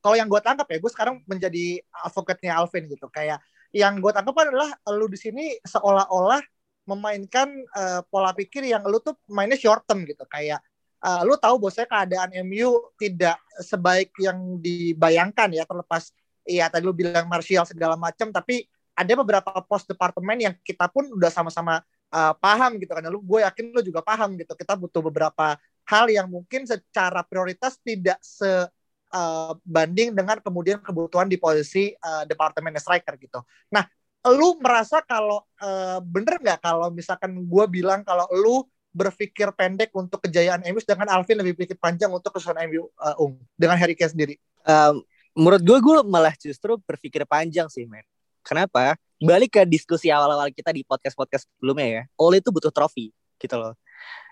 [0.00, 3.12] kalau yang gue tangkap ya gue sekarang menjadi advokatnya Alvin gitu.
[3.12, 3.44] Kayak
[3.76, 6.40] yang gue tangkap adalah lu di sini seolah-olah
[6.88, 10.24] memainkan uh, pola pikir yang lu tuh mainnya short term gitu.
[10.24, 10.64] Kayak
[11.04, 16.10] uh, lu tahu bosnya keadaan MU tidak sebaik yang dibayangkan ya terlepas
[16.48, 18.64] iya tadi lu bilang Martial segala macam tapi
[18.98, 23.04] ada beberapa pos departemen yang kita pun udah sama-sama uh, paham gitu kan.
[23.06, 24.58] Lu gue yakin lu juga paham gitu.
[24.58, 25.54] Kita butuh beberapa
[25.86, 28.66] hal yang mungkin secara prioritas tidak se
[29.12, 33.40] uh, banding dengan kemudian kebutuhan di posisi uh, departemen striker gitu.
[33.72, 33.84] Nah,
[34.26, 40.18] lu merasa kalau uh, bener nggak kalau misalkan gue bilang kalau lu berpikir pendek untuk
[40.26, 44.10] kejayaan MU dengan Alvin lebih pikir panjang untuk kesusahan MU uh, Ung dengan Harry Kane
[44.10, 44.34] sendiri?
[44.66, 45.04] Um,
[45.38, 48.02] menurut gue gue malah justru berpikir panjang sih men.
[48.42, 48.96] Kenapa?
[49.20, 52.02] Balik ke diskusi awal-awal kita di podcast-podcast sebelumnya ya.
[52.16, 53.76] Ole itu butuh trofi gitu loh.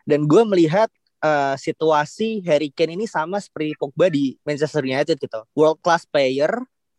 [0.09, 0.89] Dan gue melihat
[1.22, 5.40] uh, situasi Harry Kane ini sama seperti Pogba di Manchester United gitu.
[5.57, 6.50] World class player,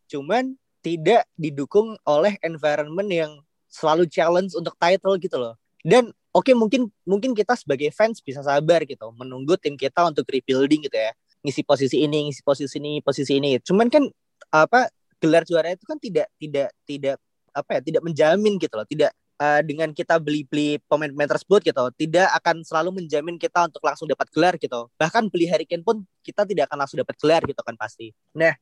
[0.09, 3.31] cuman tidak didukung oleh environment yang
[3.67, 5.55] selalu challenge untuk title gitu loh.
[5.83, 10.25] Dan oke okay, mungkin mungkin kita sebagai fans bisa sabar gitu menunggu tim kita untuk
[10.29, 11.11] rebuilding gitu ya.
[11.43, 13.59] Ngisi posisi ini, ngisi posisi ini, posisi ini.
[13.61, 14.07] Cuman kan
[14.49, 17.15] apa gelar juara itu kan tidak tidak tidak
[17.53, 18.87] apa ya, tidak menjamin gitu loh.
[18.87, 24.09] Tidak uh, dengan kita beli-beli pemain-pemain tersebut gitu tidak akan selalu menjamin kita untuk langsung
[24.09, 24.89] dapat gelar gitu.
[24.97, 28.11] Bahkan beli Harry Kane pun kita tidak akan langsung dapat gelar gitu kan pasti.
[28.35, 28.53] Nah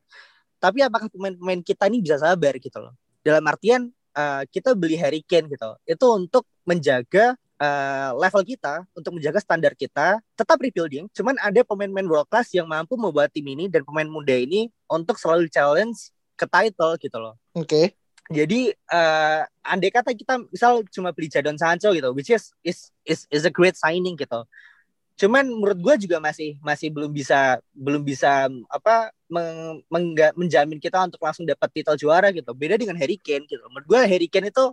[0.56, 2.96] tapi apakah pemain-pemain kita ini bisa sabar gitu loh?
[3.20, 9.16] Dalam artian uh, kita beli Harry Kane gitu itu untuk menjaga uh, level kita untuk
[9.16, 13.68] menjaga standar kita tetap rebuilding cuman ada pemain-pemain world class yang mampu membuat tim ini
[13.68, 17.34] dan pemain muda ini untuk selalu challenge ke title gitu loh.
[17.56, 17.64] Oke.
[17.64, 22.90] okay jadi uh, andai kata kita misal cuma beli Jadon Sancho gitu, which is is
[23.06, 24.42] is is a great signing gitu.
[25.16, 31.06] Cuman menurut gue juga masih masih belum bisa belum bisa apa meng, mengga, menjamin kita
[31.06, 32.50] untuk langsung dapat titel juara gitu.
[32.52, 33.62] Beda dengan Harry Kane gitu.
[33.70, 34.64] Menurut gue Harry Kane itu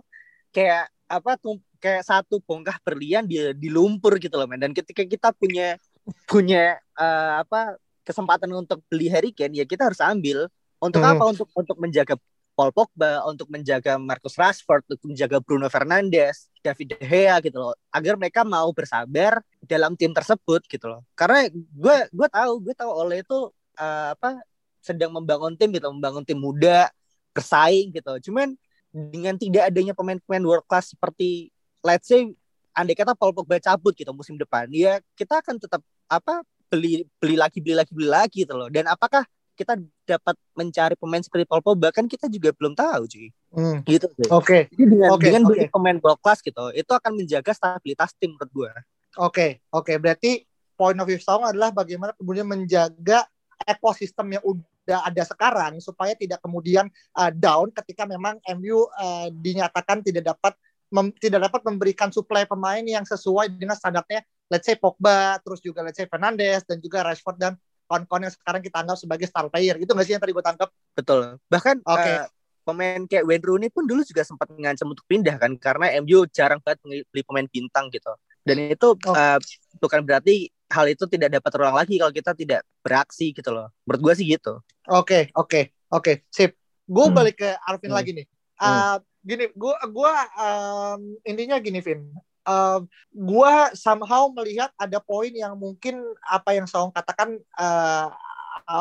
[0.50, 4.58] kayak apa tuh kayak satu bongkah berlian di di lumpur gitu loh, man.
[4.58, 5.78] Dan ketika kita punya
[6.26, 10.50] punya uh, apa kesempatan untuk beli Harry Kane ya kita harus ambil
[10.82, 11.12] untuk hmm.
[11.16, 12.18] apa untuk untuk menjaga
[12.54, 17.74] Paul Pogba, untuk menjaga Marcus Rashford, untuk menjaga Bruno Fernandes, David De Gea gitu loh,
[17.90, 21.02] agar mereka mau bersabar dalam tim tersebut gitu loh.
[21.18, 24.38] Karena gue gue tahu gue tahu oleh itu uh, apa
[24.78, 26.88] sedang membangun tim gitu, membangun tim muda
[27.34, 28.30] bersaing gitu.
[28.30, 28.54] Cuman
[28.94, 31.50] dengan tidak adanya pemain-pemain world class seperti
[31.82, 32.30] let's say
[32.70, 37.34] andai kata Paul Pogba cabut gitu musim depan, ya kita akan tetap apa beli beli
[37.34, 38.70] lagi beli lagi beli lagi gitu loh.
[38.70, 43.28] Dan apakah kita dapat mencari pemain seperti Paul Pogba kan kita juga belum tahu cuy.
[43.54, 43.78] Hmm.
[43.86, 44.28] Gitu Oke.
[44.28, 44.62] Okay.
[44.74, 45.24] Jadi dengan okay.
[45.30, 45.68] dengan okay.
[45.70, 48.70] pemain world class gitu, itu akan menjaga stabilitas tim menurut gue.
[48.70, 48.82] Oke,
[49.16, 49.50] okay.
[49.70, 49.86] oke.
[49.86, 49.96] Okay.
[50.02, 50.30] Berarti
[50.74, 53.24] point of view Song adalah bagaimana kemudian menjaga
[53.62, 60.02] ekosistem yang udah ada sekarang supaya tidak kemudian uh, down ketika memang MU uh, dinyatakan
[60.02, 60.52] tidak dapat
[60.90, 65.80] mem, tidak dapat memberikan suplai pemain yang sesuai dengan standarnya let's say Pogba, terus juga
[65.80, 67.52] let's say Fernandes dan juga Rashford dan
[67.88, 70.68] kawan-kawan yang sekarang kita anggap sebagai star player gitu nggak sih yang tadi gue tangkap
[70.96, 72.14] betul bahkan okay.
[72.20, 72.26] uh, eh,
[72.64, 76.60] pemain kayak Wayne Rooney pun dulu juga sempat mengancam untuk pindah kan karena MU jarang
[76.64, 76.80] banget
[77.12, 78.12] beli pemain bintang gitu
[78.44, 79.14] dan itu oh.
[79.14, 79.38] uh,
[79.80, 84.00] bukan berarti hal itu tidak dapat terulang lagi kalau kita tidak beraksi gitu loh menurut
[84.00, 86.14] gue sih gitu oke okay, oke okay, oke okay.
[86.32, 87.14] sip gue hmm.
[87.14, 87.98] balik ke Arvin hmm.
[88.00, 88.26] lagi nih
[88.60, 89.00] uh, hmm.
[89.24, 92.00] gini, gua gua um, intinya gini, Vin.
[92.44, 98.08] Uh, gua somehow melihat ada poin yang mungkin apa yang Saung katakan uh,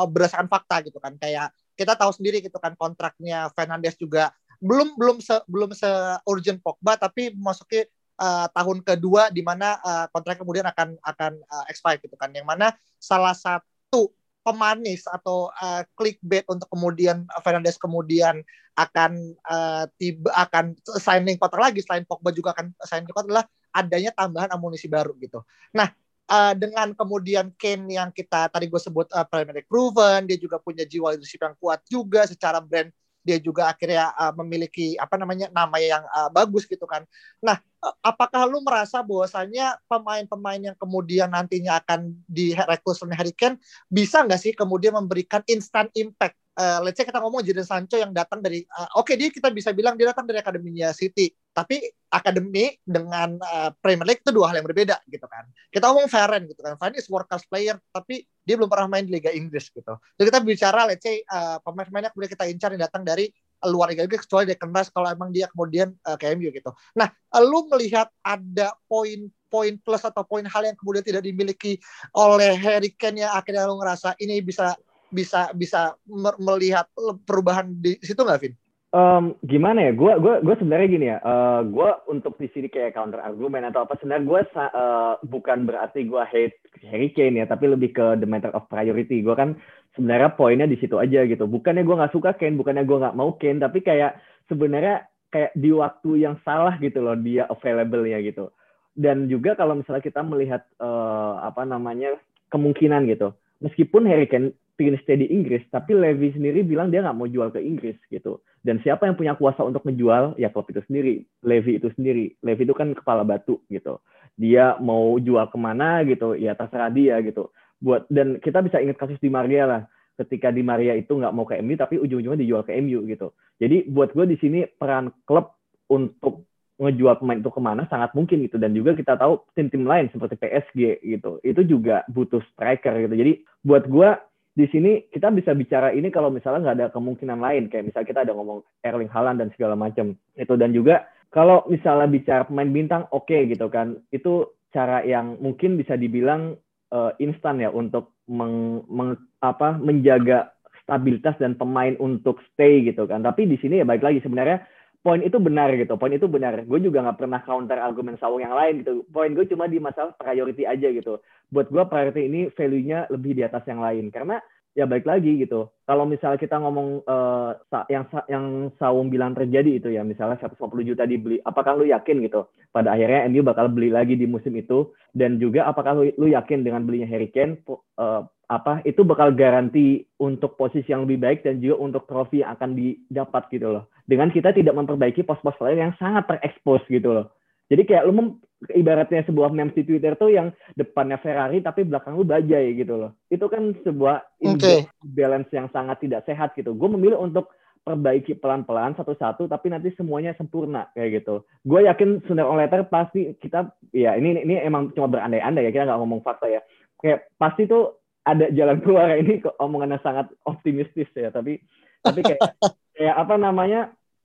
[0.08, 1.16] berdasarkan fakta gitu kan.
[1.16, 4.32] Kayak kita tahu sendiri gitu kan kontraknya Fernandes juga
[4.64, 5.90] belum belum se belum se
[6.24, 7.84] urgent Pogba tapi masuki
[8.16, 12.32] uh, tahun kedua di mana uh, kontrak kemudian akan akan uh, expire gitu kan.
[12.32, 12.68] Yang mana
[13.02, 18.44] salah satu pemanis atau uh, clickbait untuk kemudian Fernandes kemudian
[18.76, 24.12] akan uh, tiba akan signing kontrak lagi selain Pogba juga akan signing kontrak adalah adanya
[24.14, 25.42] tambahan amunisi baru gitu.
[25.74, 25.90] Nah
[26.28, 30.84] uh, dengan kemudian Kane yang kita tadi gue sebut uh, League proven, dia juga punya
[30.84, 32.92] jiwa leadership yang kuat juga secara brand
[33.24, 37.08] dia juga akhirnya uh, memiliki apa namanya nama yang uh, bagus gitu kan.
[37.40, 43.58] Nah, uh, apakah lu merasa bahwasanya pemain-pemain yang kemudian nantinya akan direkrut oleh Harry Kane
[43.88, 48.14] bisa nggak sih kemudian memberikan instant impact uh, let's say kita ngomong Jadon Sancho yang
[48.14, 51.82] datang dari uh, oke okay, dia kita bisa bilang dia datang dari akademinya City tapi
[52.10, 55.46] akademi dengan uh, Premier League itu dua hal yang berbeda gitu kan.
[55.70, 56.74] Kita ngomong Varane gitu kan.
[56.78, 59.94] Varane is world class player tapi dia belum pernah main di Liga Inggris gitu.
[60.18, 63.30] Jadi kita bicara let's say uh, pemain-pemain yang kemudian kita incar yang datang dari
[63.64, 66.74] luar Liga Inggris kecuali dia keras kalau emang dia kemudian uh, ke MU gitu.
[66.98, 71.78] Nah lu melihat ada poin poin plus atau poin hal yang kemudian tidak dimiliki
[72.18, 74.74] oleh Harry Kane yang akhirnya lu ngerasa ini bisa
[75.14, 75.94] bisa bisa
[76.42, 76.90] melihat
[77.24, 78.54] perubahan di situ nggak, Vin?
[78.94, 79.92] Um, gimana ya?
[79.98, 81.18] Gue gue gue sebenarnya gini ya.
[81.26, 85.66] Uh, eh, gue untuk di sini kayak counter argumen atau apa sebenarnya gue uh, bukan
[85.66, 89.26] berarti gue hate Harry Kane ya, tapi lebih ke the matter of priority.
[89.26, 89.58] Gue kan
[89.98, 91.50] sebenarnya poinnya di situ aja gitu.
[91.50, 95.74] Bukannya gue nggak suka Kane, bukannya gue nggak mau Kane, tapi kayak sebenarnya kayak di
[95.74, 98.54] waktu yang salah gitu loh dia available ya gitu.
[98.94, 102.14] Dan juga kalau misalnya kita melihat uh, apa namanya
[102.54, 107.18] kemungkinan gitu, meskipun Harry Kane pingin stay di Inggris, tapi Levy sendiri bilang dia nggak
[107.18, 108.42] mau jual ke Inggris gitu.
[108.66, 110.34] Dan siapa yang punya kuasa untuk menjual?
[110.42, 112.34] Ya klub itu sendiri, Levy itu sendiri.
[112.42, 114.02] Levy itu kan kepala batu gitu.
[114.34, 117.54] Dia mau jual ke mana gitu, ya terserah dia gitu.
[117.78, 119.82] Buat dan kita bisa ingat kasus di Maria lah.
[120.14, 123.34] Ketika di Maria itu nggak mau ke MU, tapi ujung-ujungnya dijual ke MU gitu.
[123.58, 125.58] Jadi buat gue di sini peran klub
[125.90, 126.46] untuk
[126.82, 130.36] ngejual pemain itu ke mana sangat mungkin gitu dan juga kita tahu tim-tim lain seperti
[130.42, 134.10] PSG gitu itu juga butuh striker gitu jadi buat gue
[134.54, 137.64] di sini kita bisa bicara ini kalau misalnya nggak ada kemungkinan lain.
[137.74, 142.06] Kayak misalnya kita ada ngomong Erling Haaland dan segala macam itu dan juga kalau misalnya
[142.06, 143.98] bicara pemain bintang oke okay, gitu kan.
[144.14, 146.58] Itu cara yang mungkin bisa dibilang
[146.94, 150.54] uh, instan ya untuk meng, meng, apa menjaga
[150.86, 153.26] stabilitas dan pemain untuk stay gitu kan.
[153.26, 154.62] Tapi di sini ya baik lagi sebenarnya
[155.04, 156.64] poin itu benar gitu poin itu benar.
[156.64, 159.04] Gue juga nggak pernah counter argumen sawung yang lain gitu.
[159.12, 161.20] Poin gue cuma di masalah priority aja gitu.
[161.52, 164.10] Buat gue priority ini value-nya lebih di atas yang lain.
[164.10, 164.40] Karena
[164.74, 165.70] ya baik lagi gitu.
[165.86, 167.54] Kalau misalnya kita ngomong uh,
[167.92, 168.46] yang yang
[168.82, 172.50] Sawung bilang terjadi itu ya, misalnya 150 juta dibeli, apakah lu yakin gitu?
[172.74, 174.90] Pada akhirnya MU bakal beli lagi di musim itu.
[175.14, 180.04] Dan juga apakah lu, lu yakin dengan belinya Harry Kane uh, apa itu bakal garansi
[180.20, 183.88] untuk posisi yang lebih baik dan juga untuk trofi yang akan didapat gitu loh.
[184.04, 187.32] Dengan kita tidak memperbaiki pos-pos lain yang sangat terekspos gitu loh.
[187.72, 188.28] Jadi kayak lu mem,
[188.76, 193.12] ibaratnya sebuah memes di Twitter tuh yang depannya Ferrari tapi belakang lu bajai gitu loh.
[193.32, 194.86] Itu kan sebuah okay.
[195.02, 196.76] balance yang sangat tidak sehat gitu.
[196.76, 197.50] Gue memilih untuk
[197.84, 201.44] perbaiki pelan-pelan satu-satu tapi nanti semuanya sempurna kayak gitu.
[201.68, 205.88] Gue yakin sooner or later pasti kita ya ini ini emang cuma berandai-andai ya kita
[205.88, 206.62] nggak ngomong fakta ya.
[207.04, 211.60] Kayak pasti tuh ada jalan keluar ini omongannya sangat optimistis ya tapi
[212.04, 212.40] tapi kayak
[212.96, 213.82] kayak apa namanya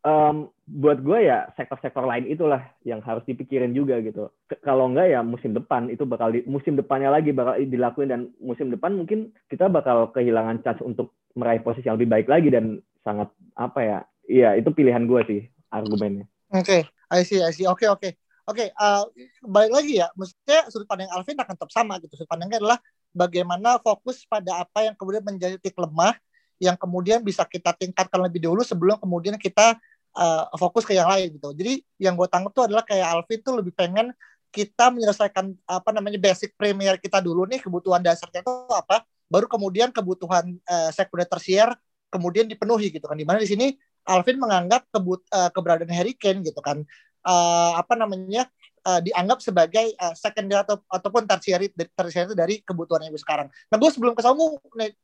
[0.06, 4.28] um, buat gue ya sektor-sektor lain itulah yang harus dipikirin juga gitu.
[4.60, 8.68] Kalau enggak ya musim depan itu bakal di, musim depannya lagi bakal dilakuin dan musim
[8.68, 13.32] depan mungkin kita bakal kehilangan chance untuk meraih posisi yang lebih baik lagi dan sangat
[13.56, 13.98] apa ya?
[14.28, 15.40] Iya itu pilihan gue sih
[15.72, 16.28] argumennya.
[16.52, 16.82] Oke, okay.
[17.08, 17.64] I see, I see.
[17.64, 18.00] Oke, okay, oke.
[18.04, 18.12] Okay.
[18.48, 19.04] Oke, okay, uh,
[19.44, 20.08] balik lagi ya.
[20.16, 22.16] Maksudnya sudut pandang Alvin akan tetap sama gitu.
[22.16, 22.80] Sudut pandangnya adalah
[23.18, 26.14] bagaimana fokus pada apa yang kemudian menjadi titik lemah
[26.62, 29.74] yang kemudian bisa kita tingkatkan lebih dulu sebelum kemudian kita
[30.14, 31.50] uh, fokus ke yang lain gitu.
[31.54, 34.14] Jadi yang gue tangkap tuh adalah kayak Alvin tuh lebih pengen
[34.54, 39.90] kita menyelesaikan apa namanya basic premier kita dulu nih kebutuhan dasarnya itu apa, baru kemudian
[39.90, 41.68] kebutuhan uh, sekunder tersier
[42.08, 43.18] kemudian dipenuhi gitu kan.
[43.18, 43.66] Di mana di sini
[44.08, 46.80] Alvin menganggap kebut, uh, keberadaan Harry gitu kan
[47.28, 48.48] uh, apa namanya
[48.88, 51.60] uh, dianggap sebagai uh, secondary atau ataupun tersier
[51.92, 53.52] tersier itu dari kebutuhan yang sekarang.
[53.68, 54.44] Nah, gue sebelum ke kamu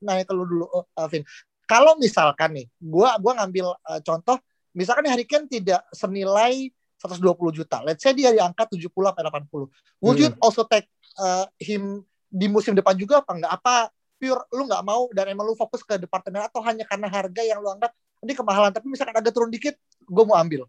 [0.01, 1.20] nanya ke lu dulu, uh, Alvin
[1.64, 4.37] kalau misalkan nih, gua gua ngambil uh, contoh,
[4.77, 6.68] misalkan Harry Kane tidak senilai
[7.01, 7.81] 120 juta.
[7.85, 9.23] Let's say dia di angka 70 atau
[9.68, 9.68] 80.
[10.01, 10.20] Would hmm.
[10.20, 10.88] you also take
[11.20, 13.53] uh, him di musim depan juga apa enggak?
[13.61, 13.75] Apa
[14.20, 17.61] pure lu nggak mau dan emang lu fokus ke departemen atau hanya karena harga yang
[17.61, 17.92] lu anggap
[18.25, 20.64] ini kemahalan tapi misalkan agak turun dikit gue mau ambil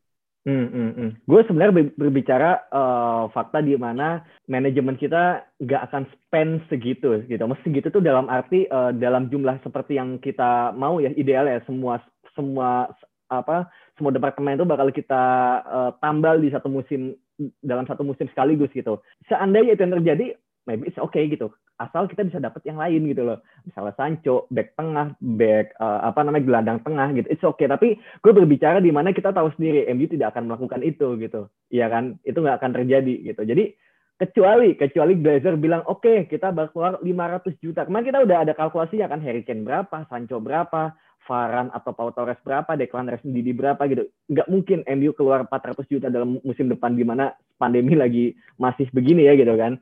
[0.46, 1.10] Hmm, hmm, hmm.
[1.26, 7.42] Gue sebenarnya berbicara uh, fakta di mana manajemen kita nggak akan spend segitu gitu.
[7.42, 11.66] Mesti segitu tuh dalam arti uh, dalam jumlah seperti yang kita mau ya ideal ya
[11.66, 11.98] semua
[12.38, 12.94] semua
[13.34, 13.66] apa
[13.98, 15.24] semua departemen itu bakal kita
[15.66, 17.18] uh, tambal di satu musim
[17.66, 19.02] dalam satu musim sekaligus gitu.
[19.26, 20.26] Seandainya itu yang terjadi,
[20.70, 23.40] maybe it's okay gitu asal kita bisa dapat yang lain gitu loh.
[23.68, 27.28] Misalnya Sancho back tengah back uh, apa namanya gelandang tengah gitu.
[27.28, 27.68] It's okay.
[27.68, 31.52] Tapi gue berbicara di mana kita tahu sendiri MU tidak akan melakukan itu gitu.
[31.72, 32.16] Iya kan?
[32.24, 33.42] Itu nggak akan terjadi gitu.
[33.44, 33.76] Jadi
[34.16, 37.84] kecuali kecuali Glazer bilang oke okay, kita bakal keluar 500 juta.
[37.84, 42.14] Kemarin kita udah ada kalkulasi ya kan Harry Kane berapa Sancho berapa Varan atau Pau
[42.14, 44.06] Torres berapa, Declan Rice Didi berapa gitu.
[44.30, 49.26] Nggak mungkin MU keluar 400 juta dalam musim depan di mana pandemi lagi masih begini
[49.26, 49.82] ya gitu kan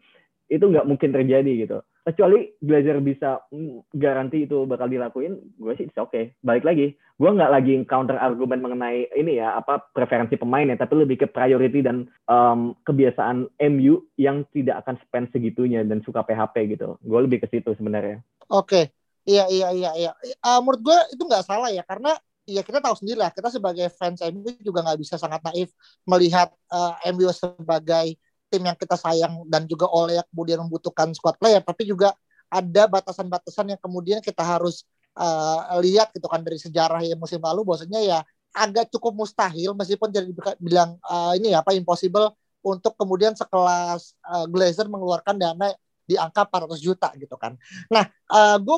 [0.53, 5.89] itu nggak mungkin terjadi gitu kecuali Glazer bisa mm, garansi itu bakal dilakuin gue sih
[5.97, 6.37] oke okay.
[6.45, 11.01] balik lagi gue nggak lagi counter argumen mengenai ini ya apa preferensi pemain ya tapi
[11.01, 16.77] lebih ke priority dan um, kebiasaan MU yang tidak akan spend segitunya dan suka PHP
[16.77, 18.21] gitu gue lebih ke situ sebenarnya
[18.53, 18.83] oke okay.
[19.25, 20.11] iya iya iya iya
[20.45, 22.13] uh, menurut gue itu nggak salah ya karena
[22.43, 25.71] ya kita tahu sendiri lah kita sebagai fans MU juga nggak bisa sangat naif
[26.03, 28.19] melihat uh, MU sebagai
[28.53, 32.13] tim yang kita sayang dan juga oleh yang kemudian membutuhkan squad player tapi juga
[32.53, 34.85] ada batasan-batasan yang kemudian kita harus
[35.17, 38.19] uh, lihat gitu kan dari sejarah yang musim lalu bahwasanya ya
[38.53, 40.29] agak cukup mustahil meskipun jadi
[40.61, 45.73] bilang uh, ini apa impossible untuk kemudian sekelas uh, Glazer mengeluarkan dana
[46.05, 47.57] di angka 400 juta gitu kan.
[47.89, 48.77] Nah, uh, gue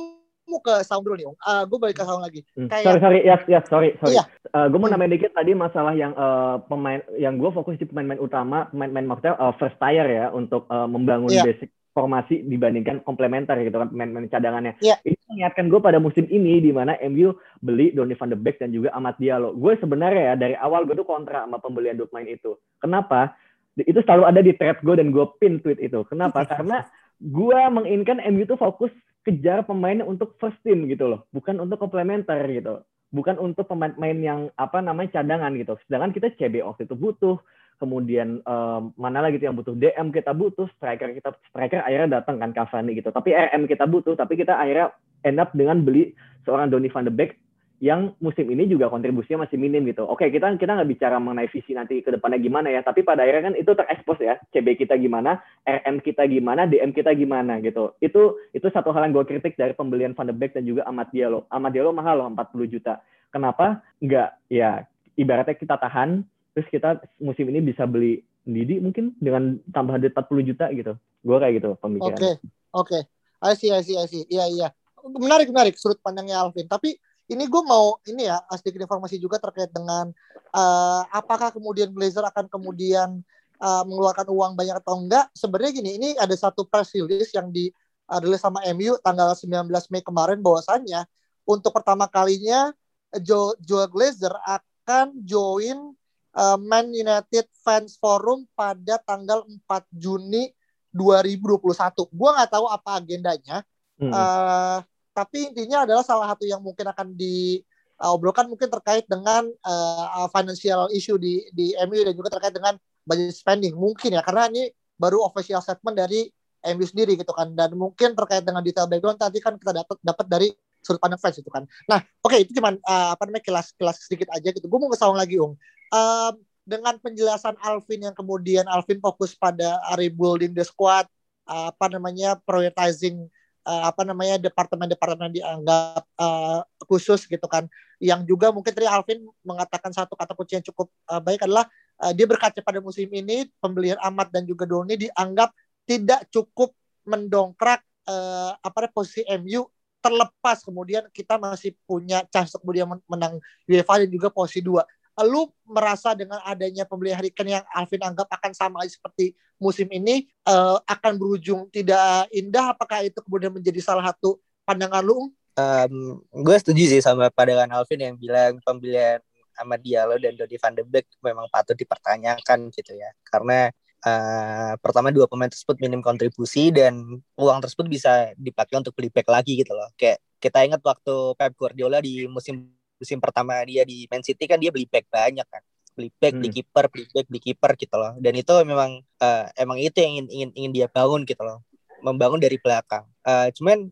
[0.49, 2.41] mau ke Saung dulu nih, Uh, gue balik ke Saung lagi.
[2.53, 2.69] Hmm.
[2.69, 2.85] Kayak...
[2.85, 4.15] Sorry, sorry, yes, yes, sorry, sorry.
[4.17, 4.23] Iya.
[4.53, 4.93] Uh, gue mau hmm.
[4.95, 9.35] nambahin dikit tadi masalah yang uh, pemain, yang gue fokus di pemain-pemain utama, pemain-pemain maksudnya
[9.41, 11.45] uh, first tier ya untuk uh, membangun yeah.
[11.45, 14.73] basic formasi dibandingkan komplementer gitu kan pemain-pemain cadangannya.
[14.83, 14.99] Yeah.
[15.07, 17.31] Ini mengingatkan gue pada musim ini di mana MU
[17.63, 19.55] beli Donny van de Beek dan juga Amat Diallo.
[19.55, 22.59] Gue sebenarnya ya dari awal gue tuh kontra sama pembelian dua pemain itu.
[22.83, 23.39] Kenapa?
[23.79, 26.03] Itu selalu ada di thread gue dan gue pin tweet itu.
[26.11, 26.43] Kenapa?
[26.43, 26.83] Karena
[27.23, 28.91] gue menginginkan MU tuh fokus
[29.25, 32.85] kejar pemain untuk first team gitu loh, bukan untuk komplementer gitu.
[33.13, 35.79] Bukan untuk pemain-pemain yang apa namanya cadangan gitu.
[35.87, 37.39] Sedangkan kita CB waktu itu butuh,
[37.81, 42.51] kemudian um, mana lagi yang butuh DM kita butuh, striker kita striker akhirnya datang kan
[42.51, 43.09] Cavani gitu.
[43.09, 44.91] Tapi RM kita butuh, tapi kita akhirnya
[45.23, 47.39] end up dengan beli seorang Donny van de Beek
[47.83, 50.07] yang musim ini juga kontribusinya masih minim gitu.
[50.07, 53.51] Oke, kita kita nggak bicara mengenai visi nanti ke depannya gimana ya, tapi pada akhirnya
[53.51, 57.91] kan itu terekspos ya, CB kita gimana, RM kita gimana, DM kita gimana gitu.
[57.99, 61.11] Itu itu satu hal yang gue kritik dari pembelian Van de Beek dan juga Amat
[61.11, 61.51] Diallo.
[61.51, 63.03] Amat Diallo mahal loh 40 juta.
[63.27, 63.83] Kenapa?
[63.99, 64.87] Nggak ya
[65.19, 66.23] ibaratnya kita tahan,
[66.55, 70.93] terus kita musim ini bisa beli Didi mungkin dengan tambahan duit 40 juta gitu.
[71.25, 72.13] Gue kayak gitu pemikiran.
[72.13, 72.33] Oke, okay,
[72.71, 72.87] oke.
[72.87, 73.01] Okay.
[73.41, 74.23] I see, I see, I see.
[74.29, 74.67] Iya, iya.
[75.05, 76.65] Menarik, menarik sudut pandangnya Alvin.
[76.65, 80.13] Tapi ini gue mau ini ya sedikit informasi juga terkait dengan
[80.53, 83.25] uh, apakah kemudian Blazer akan kemudian
[83.59, 85.25] uh, mengeluarkan uang banyak atau enggak.
[85.35, 87.71] Sebenarnya gini, ini ada satu press release yang di
[88.11, 91.05] uh, sama MU tanggal 19 Mei kemarin bahwasannya
[91.45, 92.73] untuk pertama kalinya
[93.21, 95.93] Joe, Joe Glazer akan join
[96.35, 100.51] uh, Man United Fans Forum pada tanggal 4 Juni
[100.91, 101.71] 2021.
[102.11, 103.57] Gue nggak tahu apa agendanya.
[103.95, 104.11] Hmm.
[104.11, 104.79] Uh,
[105.15, 111.15] tapi intinya adalah salah satu yang mungkin akan diobrolkan mungkin terkait dengan uh, financial issue
[111.15, 112.75] di di MU dan juga terkait dengan
[113.07, 114.67] budget spending mungkin ya karena ini
[114.99, 116.27] baru official statement dari
[116.75, 120.25] MU sendiri gitu kan dan mungkin terkait dengan detail background tadi kan kita dapat dapat
[120.27, 120.47] dari
[120.85, 121.65] sudut pandang fans itu kan.
[121.89, 124.69] Nah, oke okay, itu cuman uh, apa namanya kelas-kelas sedikit aja gitu.
[124.69, 125.57] Gue mau ngesawang lagi, Ung.
[125.89, 126.31] Uh,
[126.65, 131.09] dengan penjelasan Alvin yang kemudian Alvin fokus pada rebuilding the squad,
[131.49, 133.29] uh, apa namanya prioritizing
[133.65, 137.65] uh, apa namanya departemen-departemen dianggap uh, khusus gitu kan.
[137.97, 141.65] Yang juga mungkin tadi Alvin mengatakan satu kata kunci yang cukup uh, baik adalah
[141.99, 145.51] uh, dia berkaca pada musim ini pembelian Amat dan juga Doni dianggap
[145.85, 146.71] tidak cukup
[147.05, 149.65] mendongkrak uh, apa posisi MU
[149.99, 150.61] terlepas.
[150.61, 154.85] Kemudian kita masih punya chance kemudian menang UEFA dan juga posisi dua
[155.23, 160.75] lu merasa dengan adanya pembelian Kane yang Alvin anggap akan sama seperti musim ini uh,
[160.83, 162.75] akan berujung tidak indah?
[162.75, 165.31] Apakah itu kemudian menjadi salah satu pandangan lu?
[165.55, 169.23] Um, gue setuju sih sama pandangan Alvin yang bilang pembelian
[169.55, 173.07] Ahmad Diallo dan Dodi van de Beek memang patut dipertanyakan gitu ya.
[173.23, 173.71] Karena
[174.03, 179.31] uh, pertama dua pemain tersebut minim kontribusi dan uang tersebut bisa dipakai untuk beli back
[179.31, 179.87] lagi gitu loh.
[179.95, 184.59] Kayak kita ingat waktu Pep Guardiola di musim musim pertama dia di Man City kan
[184.59, 185.63] dia beli back banyak kan.
[185.95, 186.41] Beli back hmm.
[186.43, 188.13] beli kiper beli back beli kiper gitu loh.
[188.19, 191.63] Dan itu memang uh, emang itu yang ingin ingin ingin dia bangun gitu loh.
[192.03, 193.07] Membangun dari belakang.
[193.23, 193.89] Uh, cuman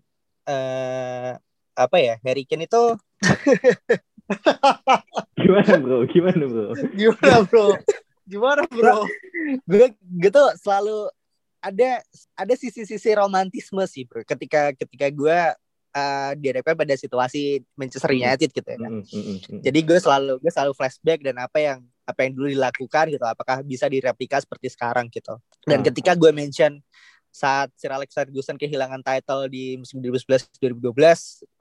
[0.47, 1.31] uh,
[1.73, 2.83] apa ya Harry Kane itu
[5.41, 5.97] gimana bro?
[6.07, 6.67] Gimana bro?
[6.93, 7.67] Gimana bro?
[8.23, 8.97] Gimana bro?
[9.67, 11.11] Gue gitu selalu
[11.63, 12.03] ada
[12.35, 14.23] ada sisi-sisi romantisme sih bro.
[14.23, 15.39] Ketika ketika gue
[15.93, 18.91] uh, dihadapkan pada situasi Manchester United gitu ya kan.
[18.99, 19.59] Mm -hmm.
[19.61, 23.63] Jadi gue selalu gue selalu flashback dan apa yang apa yang dulu dilakukan gitu apakah
[23.63, 25.39] bisa direplika seperti sekarang gitu.
[25.63, 25.85] Dan mm.
[25.93, 26.83] ketika gue mention
[27.33, 30.93] saat Sir Alex Ferguson kehilangan title di musim 2011-2012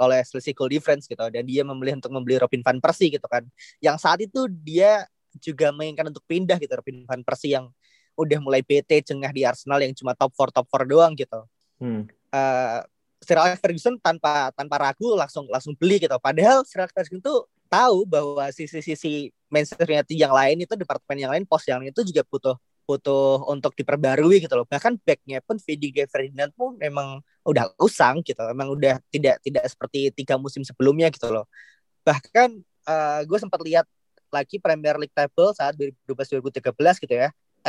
[0.05, 3.41] oleh selisih goal difference gitu dan dia memilih untuk membeli Robin van Persie gitu kan
[3.81, 5.09] yang saat itu dia
[5.41, 7.73] juga menginginkan untuk pindah gitu Robin van Persie yang
[8.21, 11.41] udah mulai BT cengah di Arsenal yang cuma top 4 top 4 doang gitu
[11.81, 12.05] hmm.
[12.37, 12.85] uh,
[13.23, 17.47] Sir Alex Ferguson tanpa tanpa ragu langsung langsung beli gitu padahal Sir Alex Ferguson tuh
[17.73, 22.05] tahu bahwa sisi-sisi Manchester United yang lain itu departemen yang lain pos yang lain itu
[22.05, 24.67] juga butuh butuh untuk diperbarui gitu loh.
[24.67, 28.43] Bahkan backnya pun Vidic Ferdinand pun memang udah usang gitu.
[28.53, 31.47] Memang udah tidak tidak seperti tiga musim sebelumnya gitu loh.
[32.05, 33.87] Bahkan uh, gue sempat lihat
[34.33, 35.77] lagi Premier League table saat
[36.09, 37.29] 2012-2013 gitu ya.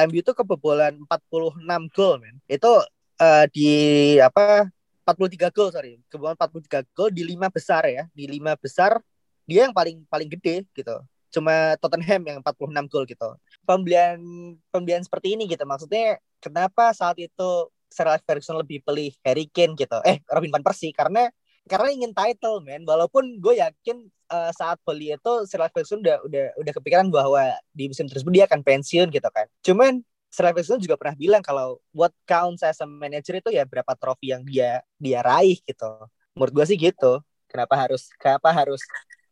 [0.10, 2.36] MU itu kebobolan 46 gol men.
[2.50, 2.82] Itu
[3.22, 3.72] uh, di
[4.18, 4.68] apa
[5.04, 6.00] 43 gol sorry.
[6.08, 8.08] Kebobolan 43 gol di lima besar ya.
[8.12, 9.00] Di lima besar
[9.44, 13.30] dia yang paling paling gede gitu cuma Tottenham yang 46 gol gitu.
[13.66, 14.22] Pembelian
[14.70, 19.74] pembelian seperti ini gitu maksudnya kenapa saat itu Sir Alex Ferguson lebih pilih Harry Kane
[19.74, 19.98] gitu.
[20.06, 21.34] Eh Robin van Persie karena
[21.66, 26.22] karena ingin title man walaupun gue yakin uh, saat beli itu Sir Alex Ferguson udah
[26.22, 29.50] udah udah kepikiran bahwa di musim tersebut dia akan pensiun gitu kan.
[29.66, 33.94] Cuman Alex Ferguson juga pernah bilang kalau what counts as a manager itu ya berapa
[33.94, 36.10] trofi yang dia dia raih gitu.
[36.34, 37.22] Menurut gue sih gitu.
[37.46, 38.82] Kenapa harus kenapa harus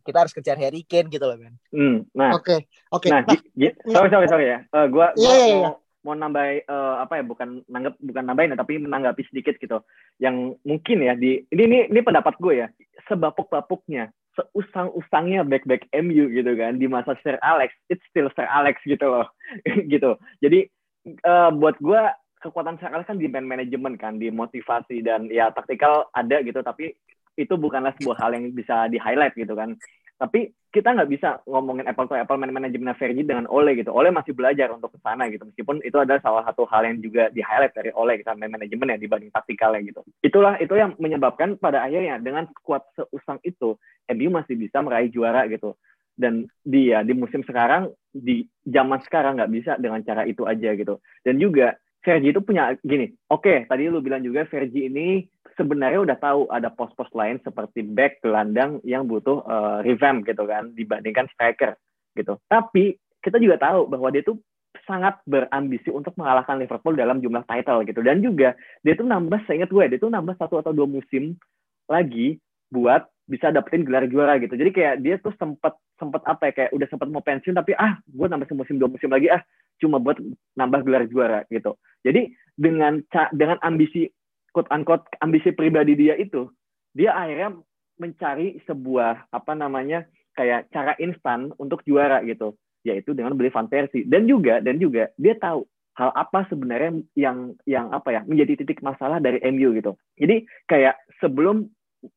[0.06, 1.58] kita harus kejar Harry Kane gitu loh men.
[1.74, 2.60] Hmm, nah, oke, okay,
[2.94, 3.06] oke.
[3.06, 3.10] Okay.
[3.10, 4.60] Nah, nah, sorry sorry sorry ya.
[4.74, 5.62] Uh, gua, yeah, yeah, yeah.
[5.62, 9.82] mau mau nambah uh, apa ya bukan nanggap bukan nambahin tapi menanggapi sedikit gitu.
[10.22, 12.68] Yang mungkin ya di ini ini ini pendapat gue ya.
[13.10, 19.06] Sebapuk-bapuknya, seusang-usangnya back-back MU gitu kan di masa Sir Alex, it's still Sir Alex gitu
[19.06, 19.30] loh.
[19.94, 20.18] gitu.
[20.42, 20.70] Jadi
[21.06, 22.02] uh, buat gue
[22.42, 26.98] kekuatan Alex kan di man manajemen kan, di motivasi dan ya taktikal ada gitu tapi
[27.38, 29.78] itu bukanlah sebuah hal yang bisa di highlight gitu kan.
[30.22, 33.90] Tapi kita nggak bisa ngomongin apple to apple man manajemen Fergie dengan Ole gitu.
[33.90, 35.50] Ole masih belajar untuk ke sana gitu.
[35.50, 38.94] Meskipun itu adalah salah satu hal yang juga di highlight dari Ole kita man manajemen
[38.94, 40.02] ya dibanding taktikalnya gitu.
[40.22, 43.74] Itulah itu yang menyebabkan pada akhirnya dengan kuat seusang itu
[44.14, 45.74] MU masih bisa meraih juara gitu
[46.22, 51.02] dan dia di musim sekarang di zaman sekarang nggak bisa dengan cara itu aja gitu
[51.26, 55.22] dan juga Fergie itu punya gini, oke okay, tadi lu bilang juga Fergie ini
[55.54, 60.74] sebenarnya udah tahu ada pos-pos lain seperti back, gelandang yang butuh uh, revamp gitu kan
[60.74, 61.78] dibandingkan striker
[62.18, 62.42] gitu.
[62.50, 64.42] Tapi kita juga tahu bahwa dia tuh
[64.90, 69.62] sangat berambisi untuk mengalahkan Liverpool dalam jumlah title gitu dan juga dia tuh nambah saya
[69.62, 71.38] ingat gue dia tuh nambah satu atau dua musim
[71.86, 72.42] lagi
[72.74, 76.72] buat bisa dapetin gelar juara gitu jadi kayak dia tuh sempat sempat apa ya kayak
[76.76, 79.40] udah sempat mau pensiun tapi ah gue nambah semusim dua musim lagi ah
[79.82, 80.22] cuma buat
[80.56, 81.74] nambah gelar juara gitu.
[82.06, 83.02] Jadi dengan
[83.34, 84.06] dengan ambisi
[84.54, 86.46] quote unquote ambisi pribadi dia itu,
[86.94, 87.58] dia akhirnya
[87.98, 90.06] mencari sebuah apa namanya
[90.38, 92.54] kayak cara instan untuk juara gitu,
[92.86, 95.66] yaitu dengan beli Persie dan juga dan juga dia tahu
[95.98, 99.98] hal apa sebenarnya yang yang apa ya menjadi titik masalah dari MU gitu.
[100.22, 101.68] Jadi kayak sebelum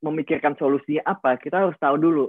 [0.00, 2.24] memikirkan solusinya apa, kita harus tahu dulu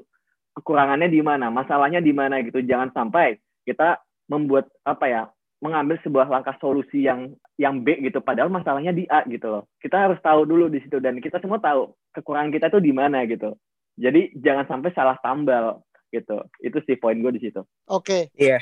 [0.55, 2.63] kekurangannya di mana, masalahnya di mana gitu.
[2.63, 3.99] Jangan sampai kita
[4.29, 5.21] membuat apa ya
[5.63, 9.95] mengambil sebuah langkah solusi yang yang B gitu padahal masalahnya di A gitu loh kita
[9.95, 13.55] harus tahu dulu di situ dan kita semua tahu kekurangan kita tuh di mana gitu
[13.95, 15.81] jadi jangan sampai salah tambal
[16.11, 18.21] gitu itu sih poin gue di situ oke okay.
[18.35, 18.61] iya yeah.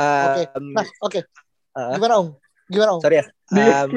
[0.00, 0.44] um, oke okay.
[0.56, 1.22] nah oke okay.
[1.76, 2.28] uh, gimana om
[2.72, 3.88] gimana om sorry ya um,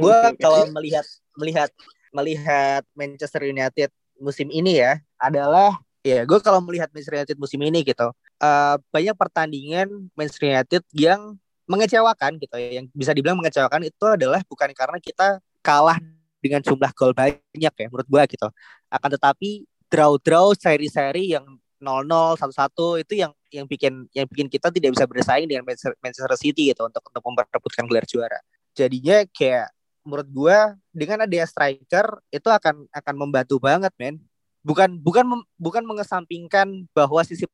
[0.00, 1.06] gue kalau melihat
[1.36, 1.70] melihat
[2.14, 3.90] melihat Manchester United
[4.22, 9.16] musim ini ya adalah ya gue kalau melihat Manchester United musim ini gitu uh, banyak
[9.18, 11.34] pertandingan Manchester United yang
[11.64, 15.96] mengecewakan gitu ya yang bisa dibilang mengecewakan itu adalah bukan karena kita kalah
[16.44, 17.40] dengan jumlah gol banyak
[17.72, 18.48] ya menurut gue gitu.
[18.92, 21.44] Akan tetapi draw-draw seri-seri yang
[21.80, 25.64] 0-0 1-1 itu yang yang bikin yang bikin kita tidak bisa bersaing dengan
[26.00, 28.40] Manchester City gitu untuk untuk memperebutkan gelar juara.
[28.76, 29.72] Jadinya kayak
[30.04, 30.58] menurut gue
[30.92, 34.20] dengan adanya striker itu akan akan membantu banget men
[34.64, 35.24] bukan bukan
[35.56, 37.44] bukan mengesampingkan bahwa sisi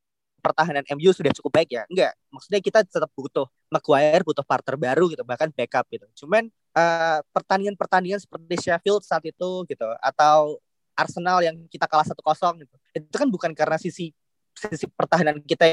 [0.40, 1.84] pertahanan MU sudah cukup baik ya.
[1.86, 6.08] Enggak, maksudnya kita tetap butuh Maguire, butuh partner baru gitu, bahkan backup gitu.
[6.24, 10.58] Cuman uh, pertandingan-pertandingan seperti Sheffield saat itu gitu atau
[10.96, 12.74] Arsenal yang kita kalah satu kosong gitu.
[12.96, 14.10] Itu kan bukan karena sisi
[14.56, 15.64] sisi pertahanan kita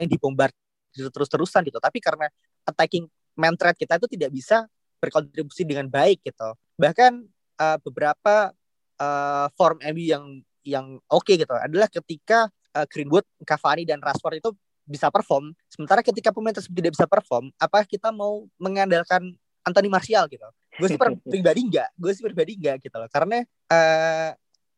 [0.00, 2.26] yang dibombardir terus-terusan gitu, tapi karena
[2.66, 3.06] attacking
[3.38, 4.66] man threat kita itu tidak bisa
[5.08, 6.56] berkontribusi dengan baik gitu.
[6.80, 7.12] Bahkan
[7.60, 8.50] uh, beberapa
[8.98, 10.24] uh, form MU yang
[10.64, 14.50] yang oke okay gitu adalah ketika uh, Greenwood, Cavani dan Rashford itu
[14.84, 15.52] bisa perform.
[15.68, 19.32] Sementara ketika pemain tersebut tidak bisa perform, apa kita mau mengandalkan
[19.64, 20.44] Anthony Martial gitu?
[20.76, 21.00] Gue sih
[21.32, 23.08] pribadi enggak, gue sih pribadi enggak gitu loh.
[23.08, 23.40] Karena
[23.72, 24.30] uh,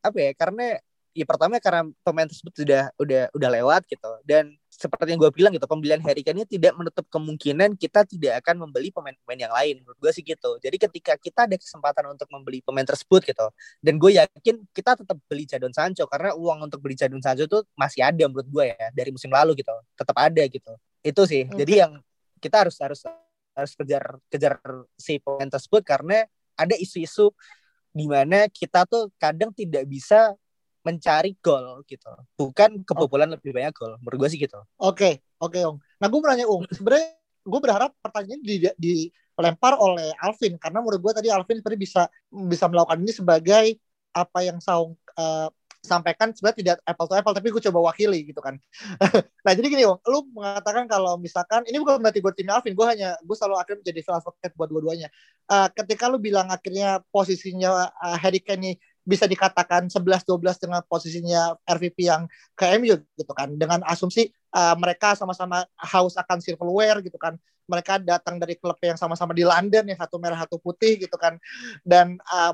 [0.03, 0.31] apa ya?
[0.35, 0.79] Karena
[1.17, 4.11] ya pertama karena pemain tersebut sudah udah udah lewat gitu.
[4.21, 8.45] Dan seperti yang gue bilang gitu pembelian Harry Kane ini tidak menutup kemungkinan kita tidak
[8.45, 9.81] akan membeli pemain-pemain yang lain.
[9.81, 10.61] Menurut gue sih gitu.
[10.61, 13.49] Jadi ketika kita ada kesempatan untuk membeli pemain tersebut gitu
[13.81, 17.59] dan gue yakin kita tetap beli Jadon Sancho karena uang untuk beli Jadon Sancho itu
[17.73, 19.73] masih ada menurut gue ya dari musim lalu gitu.
[19.97, 20.73] Tetap ada gitu.
[21.01, 21.49] Itu sih.
[21.49, 21.65] Okay.
[21.65, 21.91] jadi yang
[22.37, 23.01] kita harus harus
[23.57, 24.61] harus kejar kejar
[24.93, 27.33] si pemain tersebut karena ada isu-isu
[27.89, 30.37] di mana kita tuh kadang tidak bisa
[30.87, 32.07] mencari gol gitu.
[32.39, 33.33] Bukan kebobolan oh.
[33.35, 34.55] lebih banyak gol menurut gue sih gitu.
[34.79, 35.13] Oke okay,
[35.43, 35.77] oke okay, Ong.
[35.99, 36.63] Nah gue bertanya Ong.
[36.71, 42.07] Sebenarnya gue berharap pertanyaan di, dilempar oleh Alvin karena menurut gue tadi Alvin tadi bisa
[42.31, 43.65] bisa melakukan ini sebagai
[44.15, 45.51] apa yang Saung uh,
[45.87, 48.59] sampaikan sebenarnya tidak apple to apple tapi gue coba wakili gitu kan.
[49.47, 50.03] Nah jadi gini Ong.
[50.03, 53.79] Lu mengatakan kalau misalkan ini bukan berarti gue tim Alvin gue hanya gue selalu akhirnya
[53.83, 55.07] menjadi advocate buat dua-duanya.
[55.47, 58.71] Uh, ketika lu bilang akhirnya posisinya uh, Harry Kane ini
[59.07, 63.55] bisa dikatakan 11-12 dengan posisinya RVP yang ke MU gitu kan.
[63.55, 67.39] Dengan asumsi uh, mereka sama-sama haus akan silverware gitu kan.
[67.71, 71.39] Mereka datang dari klub yang sama-sama di London yang satu merah satu putih gitu kan.
[71.87, 72.51] Dan uh,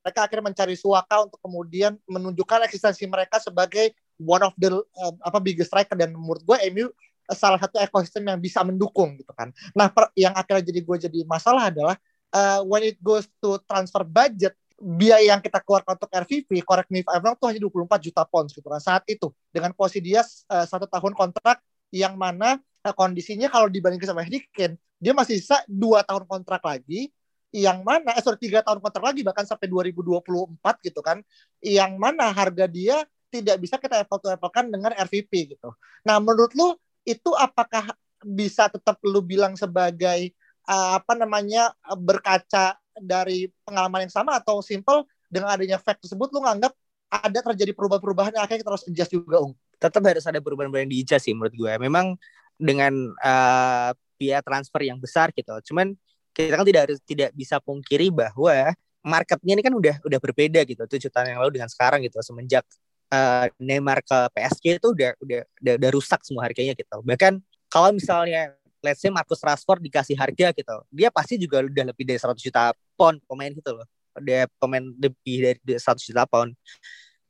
[0.00, 5.36] mereka akhirnya mencari suaka untuk kemudian menunjukkan eksistensi mereka sebagai one of the uh, apa
[5.44, 6.00] biggest striker.
[6.00, 6.88] Dan menurut gue MU
[7.28, 9.52] salah satu ekosistem yang bisa mendukung gitu kan.
[9.76, 11.96] Nah, per, yang akhirnya jadi gue jadi masalah adalah
[12.34, 17.04] uh, when it goes to transfer budget biaya yang kita keluarkan untuk RVP, correct me
[17.04, 20.24] if I'm wrong, itu hanya 24 juta pounds gitu kan saat itu dengan posisi dia
[20.24, 21.60] uh, satu tahun kontrak
[21.92, 22.56] yang mana
[22.88, 27.12] uh, kondisinya kalau dibandingkan sama Harry Kane dia masih bisa dua tahun kontrak lagi
[27.52, 30.56] yang mana eh sorry tiga tahun kontrak lagi bahkan sampai 2024
[30.86, 31.20] gitu kan
[31.60, 35.70] yang mana harga dia tidak bisa kita apple to apple dengan RVP gitu.
[36.02, 36.74] Nah menurut lu
[37.06, 40.34] itu apakah bisa tetap lu bilang sebagai
[40.68, 46.42] uh, apa namanya berkaca dari pengalaman yang sama atau simple dengan adanya fact tersebut lu
[46.42, 46.74] nganggap
[47.10, 49.54] ada terjadi perubahan-perubahan yang akhirnya kita harus adjust juga Ung?
[49.78, 51.72] Tetap harus ada perubahan-perubahan di sih menurut gue.
[51.82, 52.14] Memang
[52.54, 55.50] dengan uh, biaya transfer yang besar gitu.
[55.72, 55.96] Cuman
[56.30, 58.70] kita kan tidak harus tidak bisa pungkiri bahwa
[59.02, 62.62] marketnya ini kan udah udah berbeda gitu tujuh tahun yang lalu dengan sekarang gitu semenjak
[63.08, 67.00] uh, Neymar ke PSG itu udah udah udah, udah rusak semua harganya gitu.
[67.02, 67.40] Bahkan
[67.72, 72.18] kalau misalnya let's say Marcus Rashford dikasih harga gitu, dia pasti juga udah lebih dari
[72.20, 73.86] 100 juta pound pemain gitu loh.
[74.20, 76.52] Dia pemain lebih dari 100 juta pound.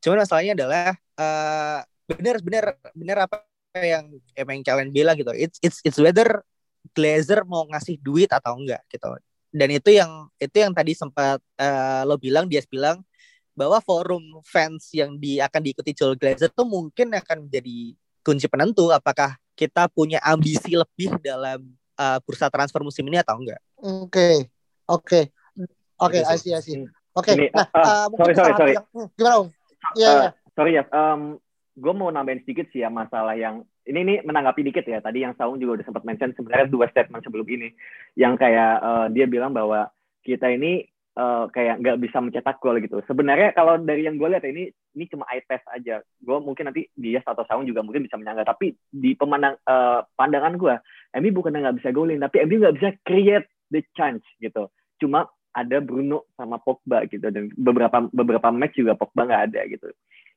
[0.00, 2.64] Cuman masalahnya adalah uh, bener bener
[2.96, 3.44] bener apa
[3.78, 5.30] yang emang kalian bilang gitu.
[5.36, 6.42] It's it's it's whether
[6.96, 9.14] Glazer mau ngasih duit atau enggak gitu.
[9.50, 13.02] Dan itu yang itu yang tadi sempat uh, lo bilang dia bilang
[13.54, 17.92] bahwa forum fans yang di akan diikuti Joel Glazer tuh mungkin akan menjadi
[18.24, 21.60] kunci penentu apakah kita punya ambisi lebih dalam
[22.00, 23.60] uh, bursa transfer musim ini atau enggak?
[23.76, 24.48] Oke,
[24.88, 25.28] oke,
[26.00, 26.80] oke, I see, I see.
[27.12, 27.52] Oke, okay.
[27.52, 28.72] nah, uh, uh, sorry, sorry, sorry.
[28.80, 29.48] Yang, hmm, gimana, Om?
[30.00, 30.32] Iya, uh, yeah.
[30.56, 31.36] Sorry ya, um,
[31.76, 35.04] gue mau nambahin sedikit sih ya masalah yang ini ini menanggapi dikit ya.
[35.04, 37.76] Tadi yang Saung juga udah sempat mention sebenarnya dua statement sebelum ini,
[38.16, 39.92] yang kayak uh, dia bilang bahwa
[40.24, 40.88] kita ini
[41.20, 43.04] uh, kayak nggak bisa mencetak gol gitu.
[43.04, 46.00] Sebenarnya kalau dari yang gue lihat ini ini cuma eye test aja.
[46.24, 48.56] Gue mungkin nanti dia atau Saung juga mungkin bisa menyangka.
[48.56, 50.74] Tapi di pemandang uh, pandangan gue,
[51.12, 54.72] Emi bukan nggak bisa golin, tapi Emi nggak bisa create the chance gitu.
[54.96, 59.88] Cuma ada Bruno sama Pogba gitu dan beberapa beberapa match juga Pogba nggak ada gitu.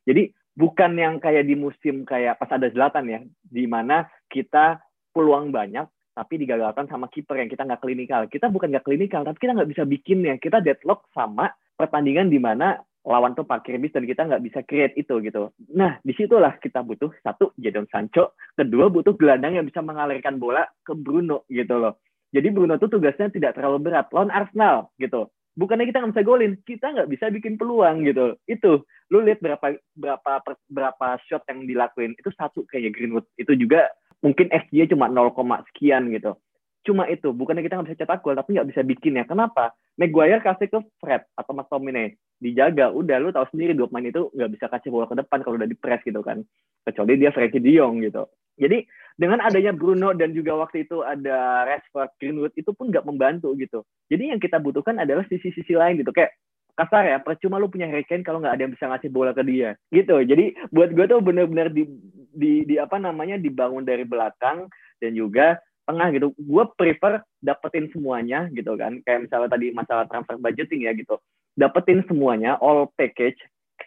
[0.04, 4.82] Jadi bukan yang kayak di musim kayak pas ada Zlatan ya, di mana kita
[5.14, 8.22] peluang banyak tapi digagalkan sama kiper yang kita nggak klinikal.
[8.30, 10.38] Kita bukan nggak klinikal, tapi kita nggak bisa bikinnya.
[10.38, 14.96] Kita deadlock sama pertandingan di mana lawan tuh parkir bis dan kita nggak bisa create
[14.96, 15.52] itu gitu.
[15.76, 20.64] Nah, di situlah kita butuh satu Jadon Sancho, kedua butuh gelandang yang bisa mengalirkan bola
[20.88, 22.00] ke Bruno gitu loh.
[22.34, 24.10] Jadi Bruno tuh tugasnya tidak terlalu berat.
[24.10, 25.30] Lawan Arsenal gitu.
[25.54, 28.34] Bukannya kita nggak bisa golin, kita nggak bisa bikin peluang gitu.
[28.50, 33.30] Itu, lu lihat berapa berapa berapa shot yang dilakuin itu satu kayak Greenwood.
[33.38, 33.86] Itu juga
[34.24, 35.36] mungkin SG cuma 0,
[35.70, 36.40] sekian gitu.
[36.84, 39.24] Cuma itu, bukannya kita nggak bisa cetak gol, tapi nggak bisa bikin ya.
[39.24, 39.72] Kenapa?
[39.96, 42.92] Maguire kasih ke Fred atau McTominay, dijaga.
[42.92, 45.70] Udah, lu tahu sendiri dua pemain itu nggak bisa kasih bola ke depan kalau udah
[45.70, 46.44] di press gitu kan.
[46.84, 48.28] Kecuali dia Frankie De Jong gitu.
[48.60, 48.84] Jadi
[49.16, 53.88] dengan adanya Bruno dan juga waktu itu ada Rashford, Greenwood itu pun nggak membantu gitu.
[54.12, 56.12] Jadi yang kita butuhkan adalah sisi-sisi lain gitu.
[56.12, 56.36] Kayak
[56.74, 59.46] kasar ya percuma lu punya Harry Kane kalau nggak ada yang bisa ngasih bola ke
[59.46, 61.86] dia gitu jadi buat gue tuh bener-bener di,
[62.34, 64.68] di di apa namanya dibangun dari belakang
[65.00, 66.34] dan juga tengah gitu.
[66.36, 69.00] Gue prefer dapetin semuanya gitu kan.
[69.06, 71.22] Kayak misalnya tadi masalah transfer budgeting ya gitu.
[71.54, 73.38] Dapetin semuanya all package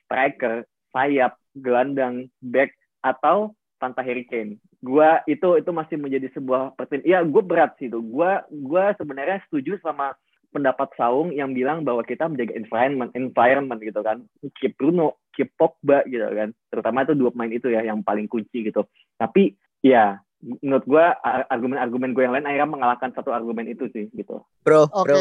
[0.06, 0.62] striker
[0.94, 2.72] sayap gelandang back
[3.02, 7.88] atau tanpa Harry Kane gue itu itu masih menjadi sebuah pertim ya gue berat sih
[7.88, 7.98] itu.
[7.98, 10.14] Gue gue sebenarnya setuju sama
[10.52, 14.24] pendapat Saung yang bilang bahwa kita menjaga environment environment gitu kan
[14.58, 18.66] keep Bruno keep Pogba gitu kan terutama itu dua pemain itu ya yang paling kunci
[18.66, 18.86] gitu
[19.20, 21.04] tapi ya menurut gue
[21.50, 25.04] argumen-argumen gue yang lain akhirnya mengalahkan satu argumen itu sih gitu bro okay.
[25.04, 25.18] bro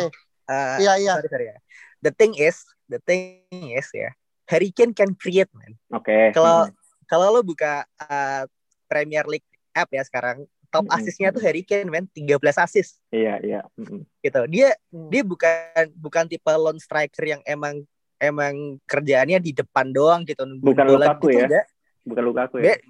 [0.52, 1.58] uh, iya iya sorry, sorry ya.
[2.04, 2.62] the thing is
[2.92, 4.12] the thing is ya
[4.52, 6.30] Harry Kane can create man oke okay.
[6.36, 6.76] kalau hmm.
[7.08, 8.44] kalau lo buka uh,
[8.86, 11.00] Premier League app ya sekarang top mm-hmm.
[11.00, 13.00] asisnya tuh Harry Kane men 13 asis.
[13.16, 13.62] Iya, iya.
[13.80, 14.00] Mm-hmm.
[14.20, 14.42] Gitu.
[14.52, 15.08] Dia mm.
[15.08, 17.88] dia bukan bukan tipe lone striker yang emang
[18.20, 20.44] emang kerjaannya di depan doang gitu.
[20.60, 21.48] Bukan Lukaku gitu, ya.
[21.48, 21.66] Enggak.
[22.04, 22.76] Bukan Lukaku ya.
[22.76, 22.84] Be-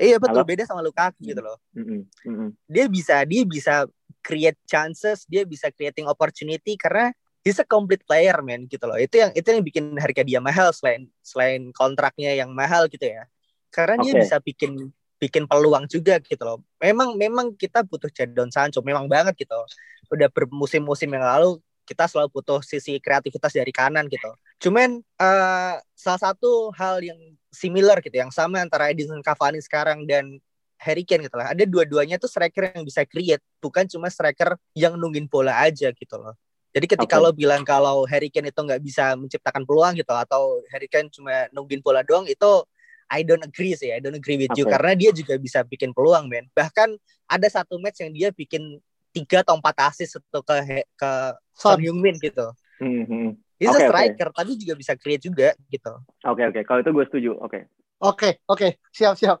[0.00, 0.48] iya betul, Halo?
[0.48, 1.30] beda sama Lukaku mm-hmm.
[1.34, 1.58] gitu loh.
[1.74, 2.00] Mm-hmm.
[2.30, 2.48] Mm-hmm.
[2.70, 3.74] Dia bisa dia bisa
[4.22, 7.10] create chances, dia bisa creating opportunity karena
[7.42, 8.94] he's a complete player man gitu loh.
[8.94, 13.26] Itu yang itu yang bikin harga dia mahal selain selain kontraknya yang mahal gitu ya.
[13.74, 14.04] Karena okay.
[14.06, 16.64] dia bisa bikin bikin peluang juga gitu loh.
[16.80, 19.60] Memang memang kita butuh Jadon Sancho, memang banget gitu.
[20.08, 24.32] Udah bermusim-musim yang lalu kita selalu butuh sisi kreativitas dari kanan gitu.
[24.62, 27.18] Cuman uh, salah satu hal yang
[27.52, 30.40] similar gitu, yang sama antara Edison Cavani sekarang dan
[30.80, 31.52] Harry Kane gitu lah.
[31.52, 36.16] Ada dua-duanya tuh striker yang bisa create, bukan cuma striker yang nungguin bola aja gitu
[36.16, 36.32] loh.
[36.70, 37.24] Jadi ketika okay.
[37.26, 41.50] lo bilang kalau Harry Kane itu nggak bisa menciptakan peluang gitu atau Harry Kane cuma
[41.50, 42.62] nungguin bola doang itu
[43.10, 44.62] I don't agree sih, I don't agree with okay.
[44.62, 46.46] you karena dia juga bisa bikin peluang, men.
[46.54, 46.94] Bahkan
[47.26, 48.78] ada satu match yang dia bikin
[49.10, 51.10] tiga atau empat assist atau ke ke
[51.50, 52.46] Son Heung-min gitu.
[52.78, 53.34] Mm-hmm.
[53.60, 54.38] He's okay, a striker, okay.
[54.40, 55.92] tapi juga bisa create juga gitu.
[56.24, 56.62] Oke okay, oke, okay.
[56.64, 57.30] kalau itu gue setuju.
[57.42, 57.50] Oke.
[57.50, 57.62] Okay.
[58.00, 58.70] Oke okay, oke, okay.
[58.94, 59.38] siap siap.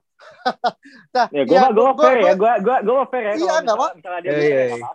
[1.16, 3.32] nah, ya, gue ya, gue fair ya, gue gue gue fair ya.
[3.40, 3.88] Iya nggak apa.
[3.96, 4.88] Iya, iya, iya.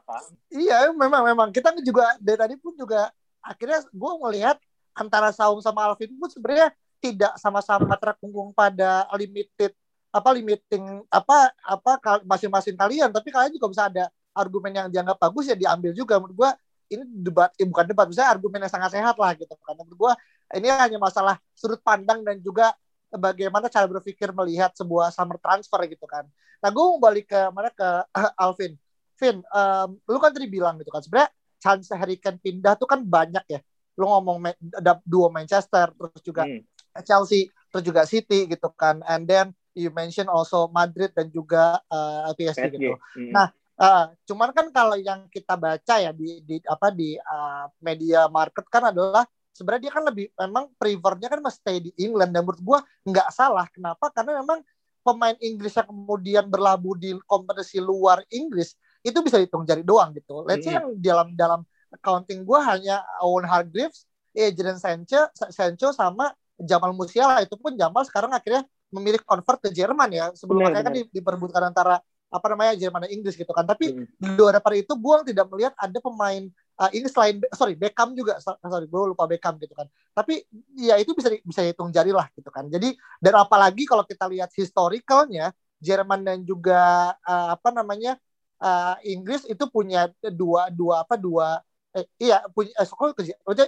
[0.53, 3.09] iya memang memang kita juga dari tadi pun juga
[3.41, 4.57] akhirnya gue melihat
[4.93, 6.69] antara Saung sama Alvin pun sebenarnya
[7.01, 9.73] tidak sama-sama terkungkung pada limited
[10.15, 11.91] apa limiting apa apa
[12.23, 16.35] masing-masing kalian tapi kalian juga bisa ada argumen yang dianggap bagus ya diambil juga menurut
[16.35, 16.51] gua
[16.87, 20.13] ini debat eh, bukan debat misalnya argumen yang sangat sehat lah gitu karena menurut gua
[20.55, 22.71] ini hanya masalah sudut pandang dan juga
[23.17, 26.27] bagaimana cara berpikir melihat sebuah summer transfer gitu kan.
[26.61, 27.89] Nah, gue mau balik ke mana ke
[28.43, 28.73] Alvin.
[29.15, 32.99] Vin, um, lu kan tadi bilang gitu kan sebenarnya chance Harry Kane pindah tuh kan
[32.99, 33.59] banyak ya.
[33.95, 34.43] Lu ngomong
[34.75, 36.74] ada dua Manchester terus juga hmm.
[37.03, 42.31] Chelsea terus juga City gitu kan and then you mention also Madrid dan juga uh,
[42.31, 42.75] eh, PSG, PSG.
[42.79, 42.95] gitu.
[42.95, 43.31] Hmm.
[43.35, 48.31] Nah, uh, cuman kan kalau yang kita baca ya di, di apa di uh, media
[48.31, 52.41] market kan adalah sebenarnya dia kan lebih memang prefernya kan masih stay di England dan
[52.47, 53.67] menurut gua nggak salah.
[53.69, 54.09] Kenapa?
[54.15, 54.63] Karena memang
[55.05, 58.73] pemain Inggris yang kemudian berlabuh di kompetisi luar Inggris
[59.05, 60.41] itu bisa hitung jari doang gitu.
[60.47, 60.79] Let's say hmm.
[60.79, 67.55] yang dalam dalam accounting gua hanya Owen Hargreaves, Adrian Sancho, Sancho sama Jamal Musiala itu
[67.59, 70.25] pun Jamal sekarang akhirnya memilih convert ke Jerman ya.
[70.35, 71.99] Sebelumnya kan diperbutkan antara
[72.31, 73.63] apa namanya Jerman dan Inggris gitu kan.
[73.63, 74.19] Tapi hmm.
[74.19, 76.43] di luar daripada itu gue tidak melihat ada pemain
[76.79, 79.87] uh, ini selain sorry Beckham juga sorry gue lupa Beckham gitu kan.
[80.15, 80.43] Tapi
[80.75, 82.67] ya itu bisa bisa hitung jari lah gitu kan.
[82.67, 88.15] Jadi dan apalagi kalau kita lihat historicalnya Jerman dan juga uh, apa namanya
[88.59, 91.59] uh, Inggris itu punya dua dua apa dua
[91.95, 92.95] eh, iya punya eh, so,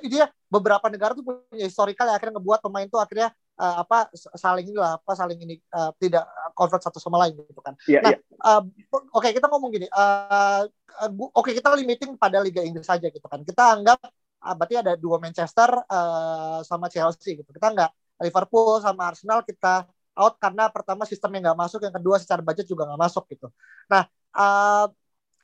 [0.04, 4.68] dia beberapa negara tuh punya historikal yang akhirnya ngebuat pemain tuh akhirnya uh, apa saling
[4.76, 7.74] lah apa saling ini uh, tidak convert satu sama lain gitu kan.
[7.88, 8.20] Yeah, nah, yeah.
[8.44, 8.62] uh,
[8.92, 13.08] oke okay, kita ngomong gini, uh, uh, oke okay, kita limiting pada Liga Inggris saja
[13.08, 13.42] gitu kan.
[13.48, 14.00] Kita anggap
[14.44, 17.50] uh, berarti ada dua Manchester uh, sama Chelsea gitu.
[17.50, 17.92] Kita nggak
[18.28, 19.86] Liverpool sama Arsenal kita
[20.18, 23.48] out karena pertama sistemnya nggak masuk, yang kedua secara budget juga nggak masuk gitu.
[23.86, 24.90] Nah, uh,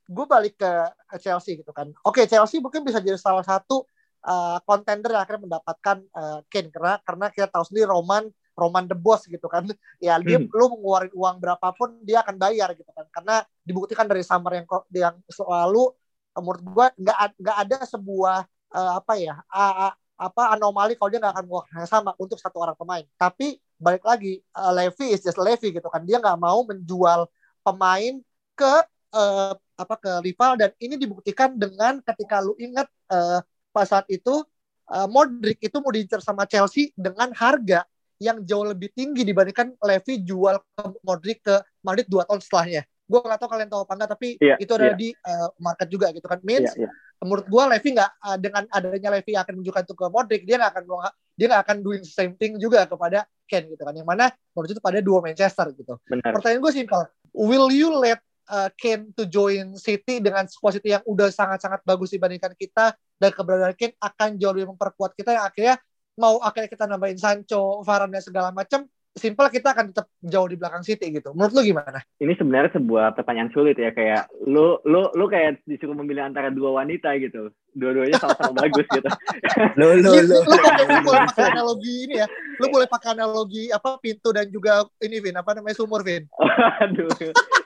[0.08, 0.72] gue balik ke
[1.20, 1.92] Chelsea gitu kan.
[2.04, 3.88] Oke, Chelsea mungkin bisa jadi salah satu
[4.64, 8.96] kontender uh, yang akhirnya mendapatkan uh, Kane karena karena kita tahu sendiri Roman Roman the
[8.96, 9.68] Boss gitu kan.
[10.04, 10.52] Ya dia hmm.
[10.52, 13.08] lu mengeluarkan uang berapapun dia akan bayar gitu kan.
[13.12, 15.92] Karena dibuktikan dari summer yang yang selalu
[16.34, 18.38] menurut gue nggak nggak ada sebuah
[18.74, 19.88] uh, apa ya a, a,
[20.18, 23.06] apa anomali kalau dia nggak akan mengeluarkan yang sama untuk satu orang pemain.
[23.20, 26.08] Tapi balik lagi uh, Levy is just Levy gitu kan.
[26.08, 27.28] Dia nggak mau menjual
[27.64, 28.14] pemain
[28.56, 28.74] ke
[29.14, 33.40] uh, apa ke rival dan ini dibuktikan dengan ketika lu ingat uh,
[33.70, 34.44] pas saat itu
[34.90, 37.86] uh, Modric itu mau diincar sama Chelsea dengan harga
[38.22, 42.84] yang jauh lebih tinggi dibandingkan Levy jual ke Modric ke Madrid dua tahun setelahnya.
[43.04, 44.96] Gue gak tahu kalian tahu apa enggak tapi yeah, itu ada yeah.
[44.96, 46.40] di uh, market juga gitu kan.
[46.40, 46.92] Means yeah, yeah.
[47.20, 50.72] menurut gue Levy nggak uh, dengan adanya Levy akan menunjukkan itu ke Modric dia nggak
[50.72, 50.84] akan
[51.36, 53.92] dia nggak akan doing same thing juga kepada Ken gitu kan.
[53.92, 56.00] Yang mana menurut itu pada dua Manchester gitu.
[56.08, 56.32] Benar.
[56.32, 57.02] Pertanyaan gue simpel.
[57.36, 62.12] Will you let uh, Kane to join City dengan squad City yang udah sangat-sangat bagus
[62.12, 65.76] dibandingkan kita dan keberadaan Kane akan jauh lebih memperkuat kita yang akhirnya
[66.18, 70.82] mau akhirnya kita nambahin Sancho, Varane segala macam simple kita akan tetap jauh di belakang
[70.82, 71.32] City gitu.
[71.38, 72.02] Menurut lu gimana?
[72.18, 76.82] Ini sebenarnya sebuah pertanyaan sulit ya kayak lu lu lu kayak disuruh memilih antara dua
[76.82, 77.54] wanita gitu.
[77.78, 79.10] Dua-duanya sama-sama bagus gitu.
[79.78, 80.38] Lu lu lu.
[80.42, 82.28] Lu boleh pakai analogi ini ya.
[82.58, 86.26] Lu boleh pakai analogi apa pintu dan juga ini Vin apa namanya sumur Vin.
[86.84, 87.10] Aduh.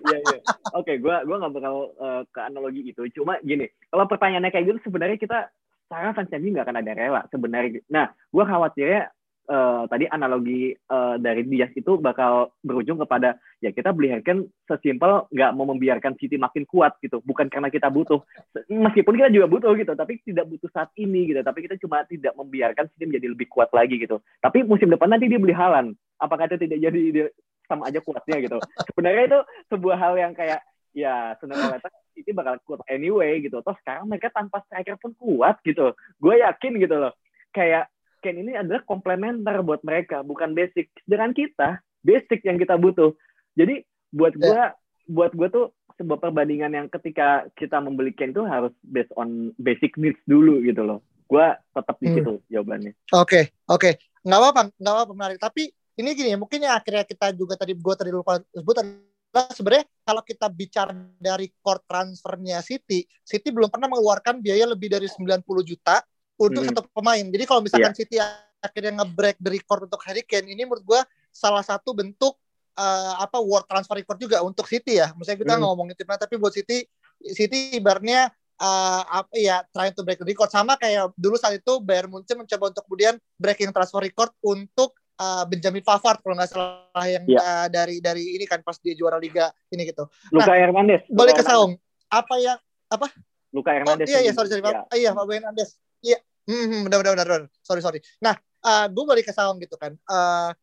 [0.08, 0.40] Iya iya.
[0.76, 3.08] Oke, gua gua nggak bakal uh, ke analogi itu.
[3.16, 5.48] Cuma gini, kalau pertanyaannya kayak gitu sebenarnya kita
[5.88, 7.80] sekarang fans MU nggak akan ada rela sebenarnya.
[7.88, 9.08] Nah, gue khawatirnya
[9.48, 15.26] uh, tadi analogi uh, dari Dias itu bakal berujung kepada ya kita beli Harken sesimpel
[15.32, 17.24] nggak mau membiarkan City makin kuat gitu.
[17.24, 18.22] Bukan karena kita butuh
[18.68, 21.42] meskipun kita juga butuh gitu tapi tidak butuh saat ini gitu.
[21.42, 24.20] Tapi kita cuma tidak membiarkan City menjadi lebih kuat lagi gitu.
[24.44, 25.96] Tapi musim depan nanti dia beli Halan.
[26.20, 27.26] Apakah itu tidak jadi dia
[27.66, 28.58] sama aja kuatnya gitu?
[28.94, 29.40] Sebenarnya itu
[29.72, 30.62] sebuah hal yang kayak
[30.96, 31.80] ya sebenarnya
[32.18, 33.62] City bakal kuat anyway gitu.
[33.62, 35.94] Toh sekarang mereka tanpa striker pun kuat gitu.
[36.18, 37.14] Gue yakin gitu loh.
[37.54, 37.90] Kayak
[38.28, 40.92] Ken ini adalah komplementer buat mereka, bukan basic.
[41.08, 43.16] Dengan kita, basic yang kita butuh.
[43.56, 44.76] Jadi buat gue, yeah.
[45.08, 49.96] buat gue tuh sebuah perbandingan yang ketika kita membeli Ken itu harus based on basic
[49.96, 51.00] needs dulu gitu loh.
[51.32, 52.16] Gue tetap di hmm.
[52.20, 52.44] situ hmm.
[52.52, 52.92] jawabannya.
[53.16, 53.94] Oke, okay, oke, okay.
[54.28, 55.40] nggak apa-apa, nggak apa-apa menarik.
[55.40, 55.64] Tapi
[55.96, 59.88] ini gini ya, mungkin ya akhirnya kita juga tadi gue tadi lupa sebut adalah sebenarnya
[60.04, 65.48] kalau kita bicara dari core transfernya City, City belum pernah mengeluarkan biaya lebih dari 90
[65.64, 66.04] juta
[66.38, 66.70] untuk hmm.
[66.72, 67.26] satu pemain.
[67.26, 67.98] Jadi kalau misalkan yeah.
[67.98, 68.18] City
[68.62, 71.02] akhirnya nge-break the record untuk Harry Kane ini menurut gue
[71.34, 72.38] salah satu bentuk
[72.78, 75.12] uh, apa world transfer record juga untuk City ya.
[75.18, 75.62] Misalnya kita hmm.
[75.66, 76.86] ngomongin timnas tapi buat City
[77.34, 78.30] City ibaratnya
[78.62, 82.38] uh, apa ya trying to break the record sama kayak dulu saat itu Bayern Munchen
[82.38, 87.42] mencoba untuk kemudian breaking transfer record untuk uh, Benjamin Pavard kalau nggak salah yang yeah.
[87.42, 87.42] Ya.
[87.42, 90.06] uh, dari dari ini kan pas dia juara liga ini gitu.
[90.34, 91.02] Luka nah, Hernandez.
[91.10, 91.78] Boleh ke Saung.
[92.08, 92.58] Apa yang
[92.90, 93.10] apa?
[93.54, 94.08] Luka Hernandez.
[94.08, 94.62] Oh, iya iya sorry sorry.
[94.64, 94.86] Ya.
[94.94, 95.70] Iya Pak Hernandez.
[96.08, 97.44] Iya Hmm, hmm, benar, benar, benar, benar.
[97.60, 98.00] Sorry, sorry.
[98.24, 98.32] Nah,
[98.64, 99.92] uh, gue balik ke Saung gitu kan.
[100.08, 100.56] Uh,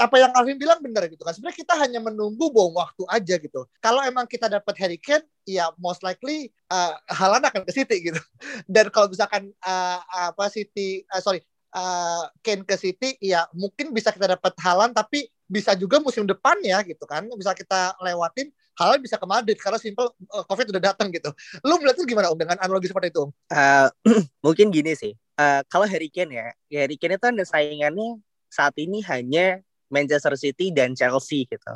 [0.00, 1.36] apa yang Alvin bilang benar gitu kan.
[1.36, 3.68] Sebenarnya kita hanya menunggu bom waktu aja gitu.
[3.84, 8.16] Kalau emang kita dapat Harry Kane, ya most likely uh, Halan akan ke City gitu.
[8.72, 10.00] Dan kalau misalkan uh,
[10.32, 11.44] apa City, uh, sorry,
[11.76, 16.56] uh, Kane ke City, ya mungkin bisa kita dapat Halan, tapi bisa juga musim depan
[16.64, 17.28] ya gitu kan.
[17.36, 18.48] Bisa kita lewatin
[18.78, 21.28] hal bisa ke Madrid karena simple uh, COVID udah datang gitu.
[21.64, 23.28] Lu melihatnya gimana Om dengan analogi seperti itu?
[23.52, 23.88] Uh,
[24.44, 25.12] mungkin gini sih.
[25.36, 28.20] Uh, kalau Harry Kane ya, ya Harry Kane itu ada saingannya
[28.52, 29.60] saat ini hanya
[29.92, 31.72] Manchester City dan Chelsea gitu.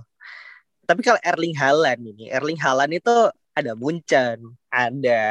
[0.86, 3.12] Tapi kalau Erling Haaland ini, Erling Haaland itu
[3.56, 5.22] ada Munchen, ada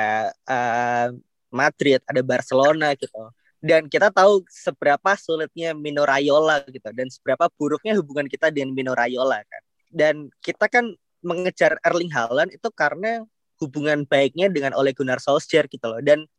[0.50, 1.10] uh,
[1.54, 3.32] Madrid, ada Barcelona gitu.
[3.66, 8.94] Dan kita tahu seberapa sulitnya Mino Raiola gitu dan seberapa buruknya hubungan kita dengan Mino
[8.94, 9.64] Raiola kan.
[9.90, 10.94] Dan kita kan
[11.26, 13.26] mengejar Erling Haaland itu karena
[13.58, 16.00] hubungan baiknya dengan Ole Gunnar Solskjaer gitu loh.
[16.00, 16.30] Dan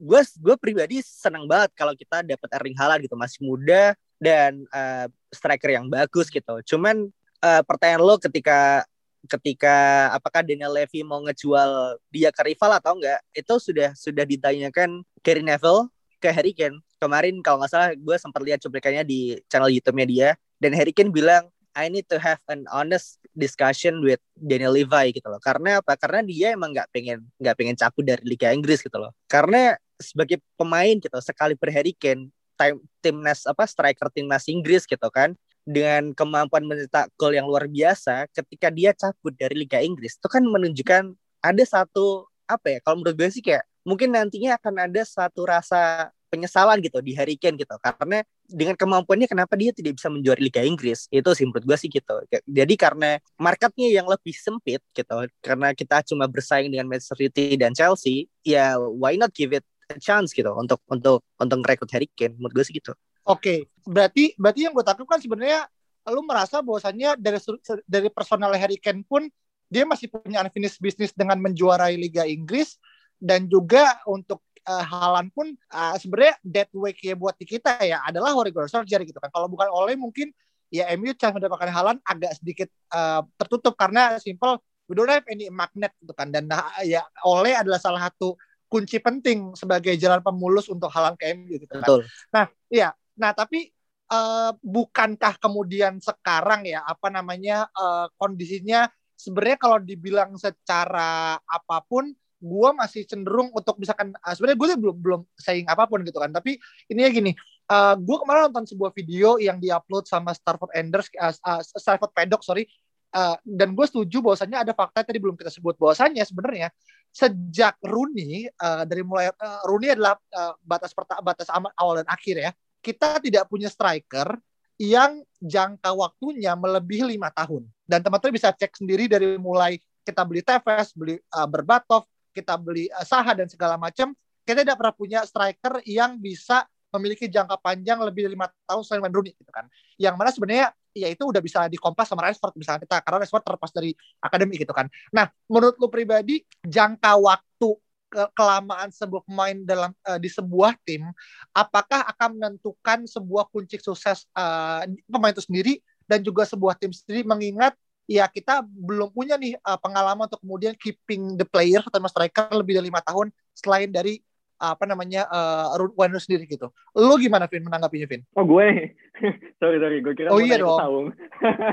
[0.00, 4.64] gue uh, gue pribadi senang banget kalau kita dapat Erling Haaland gitu masih muda dan
[4.72, 6.62] uh, striker yang bagus gitu.
[6.64, 7.12] Cuman
[7.44, 8.86] uh, pertanyaan lo ketika
[9.26, 15.02] ketika apakah Daniel Levy mau ngejual dia ke rival atau enggak itu sudah sudah ditanyakan
[15.20, 15.90] Gary Neville
[16.22, 16.80] ke Harry Kane.
[16.96, 20.28] Kemarin kalau nggak salah gue sempat lihat cuplikannya di channel YouTube-nya dia.
[20.56, 25.28] Dan Harry Kane bilang I need to have an honest discussion with Daniel Levy gitu
[25.28, 25.38] loh.
[25.44, 25.92] Karena apa?
[26.00, 29.12] Karena dia emang nggak pengen nggak pengen cabut dari Liga Inggris gitu loh.
[29.28, 35.08] Karena sebagai pemain gitu sekali per Harry Kane time, timnas apa striker timnas Inggris gitu
[35.12, 35.36] kan
[35.68, 40.42] dengan kemampuan mencetak gol yang luar biasa ketika dia cabut dari Liga Inggris itu kan
[40.46, 41.12] menunjukkan
[41.44, 46.10] ada satu apa ya kalau menurut gue sih kayak mungkin nantinya akan ada satu rasa
[46.28, 47.74] penyesalan gitu di Harry Kane gitu.
[47.78, 51.06] Karena dengan kemampuannya kenapa dia tidak bisa menjuari Liga Inggris?
[51.10, 52.14] Itu sih menurut gue sih gitu.
[52.46, 57.72] Jadi karena marketnya yang lebih sempit gitu karena kita cuma bersaing dengan Manchester City dan
[57.72, 62.34] Chelsea ya why not give it a chance gitu untuk untuk untuk merekrut Harry Kane?
[62.38, 62.92] Menurut gue sih gitu.
[63.26, 63.58] Oke okay.
[63.86, 65.66] berarti berarti yang gue tangkap kan sebenarnya
[66.06, 67.42] lu merasa bahwasannya dari
[67.86, 69.26] dari personal Harry Kane pun
[69.66, 72.78] dia masih punya unfinished business dengan menjuarai Liga Inggris
[73.18, 78.02] dan juga untuk uh, Halan pun uh, sebenarnya dead weight ya buat di kita ya
[78.04, 79.30] adalah horizontal surgery gitu kan.
[79.30, 80.34] Kalau bukan oleh mungkin
[80.68, 84.58] ya MU chance mendapatkan Halan agak sedikit uh, tertutup karena simple
[84.90, 88.34] we don't have any magnet gitu kan dan uh, ya oleh adalah salah satu
[88.66, 91.86] kunci penting sebagai jalan pemulus untuk Halan ke MU gitu kan.
[91.86, 92.00] Betul.
[92.34, 92.90] Nah, iya.
[93.16, 93.70] Nah, tapi
[94.10, 102.10] uh, bukankah kemudian sekarang ya apa namanya uh, kondisinya sebenarnya kalau dibilang secara apa pun
[102.36, 106.30] gue masih cenderung untuk misalkan uh, sebenarnya gue belum belum saying apa pun gitu kan.
[106.32, 106.60] Tapi
[106.92, 107.32] ini ya gini
[107.72, 112.42] uh, gue kemarin nonton sebuah video yang diupload sama Starford Enders uh, uh, Starford Pedok
[112.44, 112.68] sorry.
[113.16, 115.80] Uh, dan gue setuju bahwasannya ada fakta tadi belum kita sebut.
[115.80, 116.68] Bahwasannya sebenarnya
[117.08, 120.92] sejak Rooney uh, dari mulai uh, Rooney adalah uh, batas
[121.24, 122.50] batas awal dan akhir ya
[122.84, 124.36] kita tidak punya striker
[124.76, 127.64] yang jangka waktunya melebihi lima tahun.
[127.88, 132.04] Dan teman-teman bisa cek sendiri dari mulai kita beli Tevez, beli uh, Berbatov,
[132.36, 134.12] kita beli uh, Saha dan segala macam,
[134.44, 139.02] kita tidak pernah punya striker yang bisa memiliki jangka panjang lebih dari lima tahun selain
[139.08, 139.64] Wayne Rooney gitu kan.
[139.96, 140.66] Yang mana sebenarnya
[140.96, 144.72] ya itu udah bisa dikompas sama Rashford misalnya kita karena Rashford terlepas dari akademi gitu
[144.72, 144.88] kan.
[145.12, 147.70] Nah, menurut lu pribadi jangka waktu
[148.06, 151.10] ke kelamaan sebuah pemain dalam uh, di sebuah tim
[151.50, 157.26] apakah akan menentukan sebuah kunci sukses uh, pemain itu sendiri dan juga sebuah tim sendiri
[157.26, 157.74] mengingat
[158.06, 162.78] ya kita belum punya nih uh, pengalaman untuk kemudian keeping the player atau striker lebih
[162.78, 164.22] dari lima tahun selain dari
[164.56, 166.72] apa namanya uh, Wano sendiri gitu.
[166.96, 168.24] Lu gimana Vin menanggapinya Vin?
[168.32, 168.96] Oh gue,
[169.60, 170.80] sorry sorry gue kira oh iya dong.
[170.80, 171.12] oh,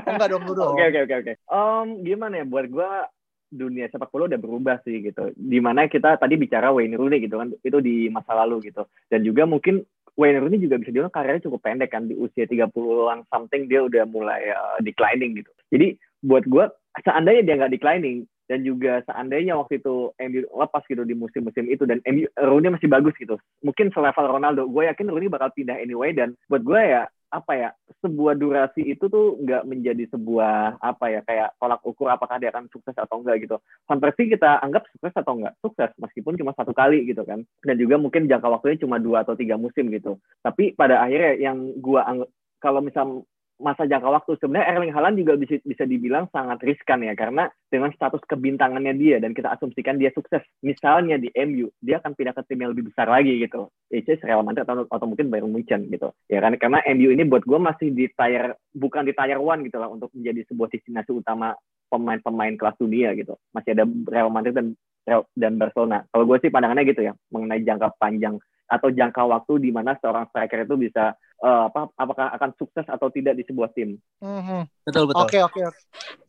[0.04, 0.76] enggak dong lu dong.
[0.76, 1.32] Oke oke oke oke.
[2.04, 2.90] Gimana ya buat gue
[3.54, 5.32] dunia sepak bola udah berubah sih gitu.
[5.32, 8.84] Di mana kita tadi bicara Wayne Rooney gitu kan, itu di masa lalu gitu.
[9.08, 9.80] Dan juga mungkin
[10.14, 14.04] Wayne Rooney juga bisa dibilang karirnya cukup pendek kan di usia 30-an something dia udah
[14.06, 15.50] mulai uh, declining gitu.
[15.70, 16.64] Jadi buat gue
[17.04, 21.84] seandainya dia nggak declining dan juga seandainya waktu itu MU lepas gitu di musim-musim itu
[21.88, 26.12] dan MU Rooney masih bagus gitu mungkin selevel Ronaldo gue yakin Rooney bakal pindah anyway
[26.16, 27.68] dan buat gue ya apa ya
[27.98, 32.70] sebuah durasi itu tuh nggak menjadi sebuah apa ya kayak tolak ukur apakah dia akan
[32.70, 33.58] sukses atau enggak gitu.
[33.90, 37.42] Van Persie kita anggap sukses atau enggak sukses meskipun cuma satu kali gitu kan.
[37.66, 40.22] Dan juga mungkin jangka waktunya cuma dua atau tiga musim gitu.
[40.46, 42.30] Tapi pada akhirnya yang gua anggap
[42.62, 43.26] kalau misal
[43.60, 44.34] masa jangka waktu.
[44.38, 49.16] Sebenarnya Erling Haaland juga bisa bisa dibilang sangat riskan ya karena dengan status kebintangannya dia
[49.22, 50.42] dan kita asumsikan dia sukses.
[50.64, 53.70] Misalnya di MU dia akan pindah ke tim yang lebih besar lagi gitu.
[53.90, 56.10] Yaitu Real Madrid atau, atau mungkin Bayern Munchen gitu.
[56.26, 56.56] Ya kan?
[56.58, 60.10] Karena MU ini buat gue masih di tier bukan di tier one gitu lah untuk
[60.14, 61.54] menjadi sebuah destinasi utama
[61.92, 63.38] pemain-pemain kelas dunia gitu.
[63.54, 64.74] Masih ada Real Madrid dan
[65.36, 66.02] dan Barcelona.
[66.08, 70.24] Kalau gue sih pandangannya gitu ya mengenai jangka panjang atau jangka waktu di mana seorang
[70.32, 71.12] striker itu bisa
[71.44, 74.00] uh, apa apakah akan sukses atau tidak di sebuah tim.
[74.24, 74.60] Mm-hmm.
[74.88, 75.20] Betul betul.
[75.28, 75.80] Oke oke oke.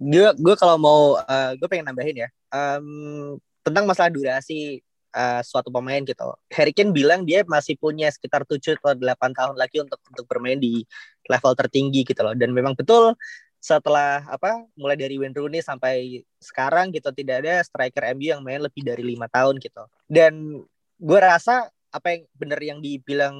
[0.03, 4.83] Gue gue kalau mau uh, gue pengen nambahin ya um, tentang masalah durasi
[5.15, 6.27] uh, suatu pemain gitu.
[6.51, 10.59] Harry Kane bilang dia masih punya sekitar 7 atau 8 tahun lagi untuk untuk bermain
[10.59, 10.83] di
[11.31, 12.35] level tertinggi gitu loh.
[12.35, 13.15] Dan memang betul
[13.65, 18.61] setelah apa mulai dari Wayne Rooney sampai sekarang gitu tidak ada striker MU yang main
[18.61, 19.89] lebih dari lima tahun gitu.
[20.05, 20.61] Dan
[20.99, 23.33] gue rasa apa yang benar yang dibilang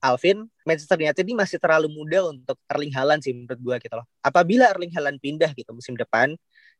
[0.00, 4.08] Alvin, Manchester United ini masih terlalu muda untuk Erling Haaland sih menurut gue gitu loh.
[4.24, 6.34] Apabila Erling Haaland pindah gitu musim depan,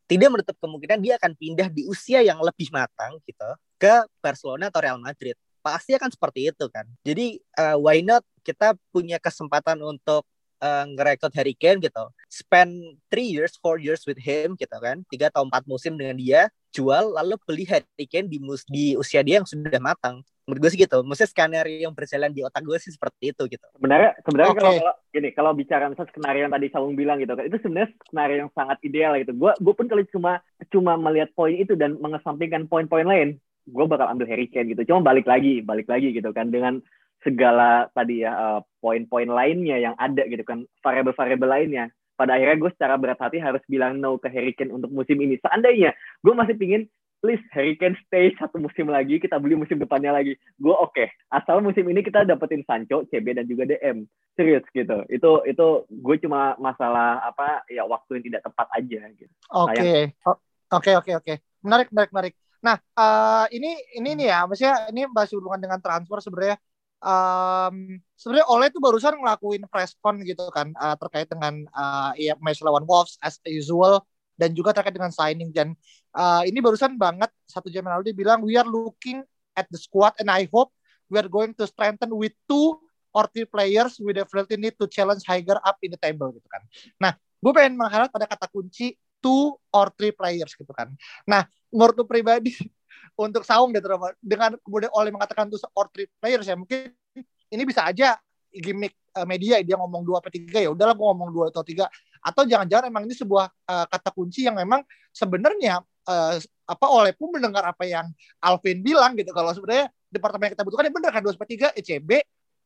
[0.09, 3.49] tidak menutup kemungkinan dia akan pindah di usia yang lebih matang gitu
[3.79, 5.39] ke Barcelona atau Real Madrid.
[5.61, 6.89] Pasti akan seperti itu kan.
[7.05, 10.25] Jadi uh, why not kita punya kesempatan untuk
[10.63, 12.05] uh, ngerekrut Harry Kane gitu.
[12.31, 15.03] Spend three years, four years with him gitu kan.
[15.09, 19.21] Tiga atau empat musim dengan dia, jual lalu beli Harry Kane di, mus di usia
[19.27, 22.75] dia yang sudah matang menurut gue sih gitu maksudnya skenario yang berjalan di otak gue
[22.83, 24.59] sih seperti itu gitu sebenarnya sebenarnya okay.
[24.59, 27.91] kalau, kalau gini kalau bicara misalnya skenario yang tadi Saung bilang gitu kan itu sebenarnya
[28.03, 30.33] skenario yang sangat ideal gitu gue gue pun kalau cuma
[30.75, 33.39] cuma melihat poin itu dan mengesampingkan poin-poin lain
[33.71, 36.83] gue bakal ambil Harry Kane gitu cuma balik lagi balik lagi gitu kan dengan
[37.21, 41.85] segala tadi ya uh, poin-poin lainnya yang ada gitu kan variabel-variabel lainnya.
[42.17, 45.41] Pada akhirnya gue secara berat hati harus bilang no ke Harry Kane untuk musim ini.
[45.41, 46.85] Seandainya gue masih pingin
[47.21, 50.37] please Harry Kane stay satu musim lagi kita beli musim depannya lagi.
[50.57, 51.09] Gue oke okay.
[51.33, 54.05] asal musim ini kita dapetin Sancho CB dan juga DM
[54.37, 55.05] serius gitu.
[55.09, 59.33] Itu itu gue cuma masalah apa ya waktu yang tidak tepat aja gitu.
[59.53, 60.17] Oke.
[60.71, 61.35] Oke oke oke.
[61.61, 62.35] Menarik menarik menarik.
[62.61, 66.57] Nah uh, ini ini nih ya maksudnya ini masih hubungan dengan transfer sebenarnya
[67.01, 72.37] um, sebenarnya Oleh itu barusan ngelakuin press con gitu kan uh, terkait dengan uh, ya
[72.41, 74.05] match lawan Wolves as usual
[74.41, 75.77] dan juga terkait dengan signing dan
[76.17, 79.21] uh, ini barusan banget satu jam yang lalu dia bilang we are looking
[79.53, 80.73] at the squad and I hope
[81.13, 82.81] we are going to strengthen with two
[83.11, 86.63] or three players we definitely need to challenge higher up in the table gitu kan.
[86.97, 90.89] Nah, gue pengen mengharap pada kata kunci two or three players gitu kan.
[91.29, 92.57] Nah, menurut pribadi
[93.19, 93.87] untuk Saung gitu
[94.21, 96.93] dengan kemudian oleh mengatakan two or three players ya mungkin
[97.51, 98.17] ini bisa aja
[98.51, 101.87] gimmick uh, media dia ngomong dua atau tiga ya udahlah gue ngomong dua atau tiga.
[102.21, 106.35] Atau jangan-jangan emang ini sebuah uh, kata kunci yang memang sebenarnya uh,
[106.69, 108.07] apa oleh pun mendengar apa yang
[108.45, 109.33] Alvin bilang gitu.
[109.33, 112.11] Kalau sebenarnya departemen yang kita butuhkan ya benar kan dua tiga ECB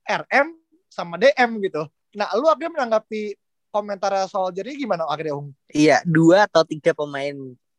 [0.05, 0.47] RM
[0.91, 1.87] sama DM gitu.
[2.19, 3.39] Nah lu akhirnya menanggapi
[3.75, 5.07] komentar soal jadi gimana?
[5.07, 5.51] Akhirnya Ung?
[5.71, 7.35] Iya dua atau tiga pemain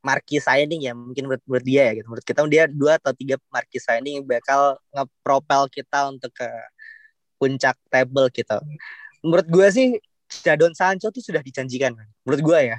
[0.06, 3.42] marquee signing ya mungkin menurut, menurut dia ya gitu menurut kita dia dua atau tiga
[3.50, 6.46] marquee signing yang bakal ngepropel kita untuk ke
[7.42, 8.58] puncak table gitu.
[9.26, 9.88] Menurut gue sih
[10.46, 12.78] Jadon Sancho tuh sudah dijanjikan menurut gue ya.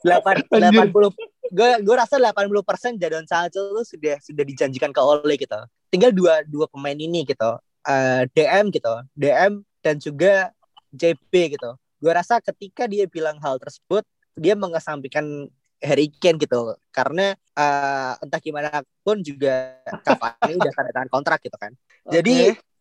[0.00, 1.12] Delapan delapan puluh
[1.48, 5.60] gue gue rasa 80 persen Jadon Sancho tuh sudah sudah dijanjikan ke Ole gitu.
[5.92, 7.60] Tinggal dua dua pemain ini gitu.
[7.88, 10.52] uh, DM gitu DM dan juga
[10.92, 14.06] JP gitu gue rasa ketika dia bilang hal tersebut
[14.38, 15.50] dia mengesampingkan
[15.82, 16.74] Harry Kane gitu.
[16.90, 21.72] Karena uh, entah gimana pun juga Cavani udah tanda tangan kontrak gitu kan.
[22.08, 22.12] Okay.
[22.18, 22.36] jadi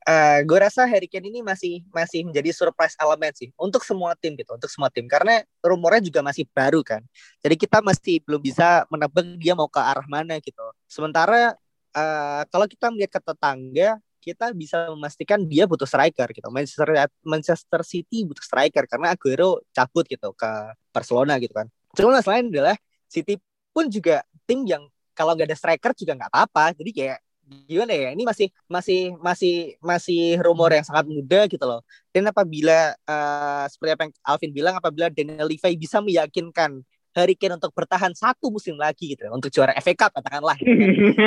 [0.07, 3.53] uh, gue rasa Harry Kane ini masih masih menjadi surprise element sih.
[3.59, 5.05] Untuk semua tim gitu untuk semua tim.
[5.05, 7.05] Karena rumornya juga masih baru kan.
[7.41, 10.65] Jadi kita masih belum bisa menebak dia mau ke arah mana gitu.
[10.89, 11.53] Sementara
[11.93, 16.51] uh, kalau kita melihat ke tetangga kita bisa memastikan dia butuh striker gitu.
[16.51, 20.49] Manchester Manchester City butuh striker karena Aguero cabut gitu ke
[20.91, 21.71] Barcelona gitu kan.
[21.95, 22.75] Cuma masalahnya adalah
[23.07, 23.39] City
[23.71, 24.84] pun juga tim yang
[25.15, 26.75] kalau nggak ada striker juga nggak apa-apa.
[26.75, 27.17] Jadi kayak
[27.65, 28.09] gimana ya?
[28.11, 31.82] Ini masih masih masih masih rumor yang sangat muda gitu loh.
[32.11, 36.84] Dan apabila uh, seperti apa yang Alvin bilang, apabila Daniel Levy bisa meyakinkan
[37.17, 40.53] Harry Kane untuk bertahan satu musim lagi gitu untuk juara FA Cup katakanlah.
[40.61, 41.17] Gitu.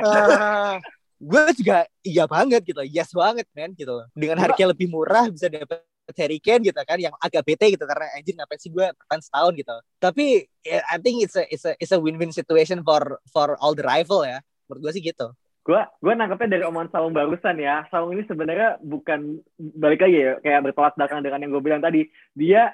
[0.00, 0.80] uh,
[1.18, 5.82] gue juga iya banget gitu yes banget men gitu dengan harga lebih murah bisa dapat
[6.16, 9.52] Harry Kane gitu kan yang agak bete gitu karena anjir ngapain sih gue bertahan setahun
[9.60, 9.76] gitu.
[10.00, 13.76] Tapi yeah, I think it's a it's a it's a win-win situation for for all
[13.76, 14.40] the rival ya.
[14.70, 15.28] Menurut gue sih gitu.
[15.68, 17.84] Gue gue nangkepnya dari omongan Saung barusan ya.
[17.92, 22.08] Saung ini sebenarnya bukan balik lagi ya kayak bertolak belakang dengan yang gue bilang tadi.
[22.32, 22.72] Dia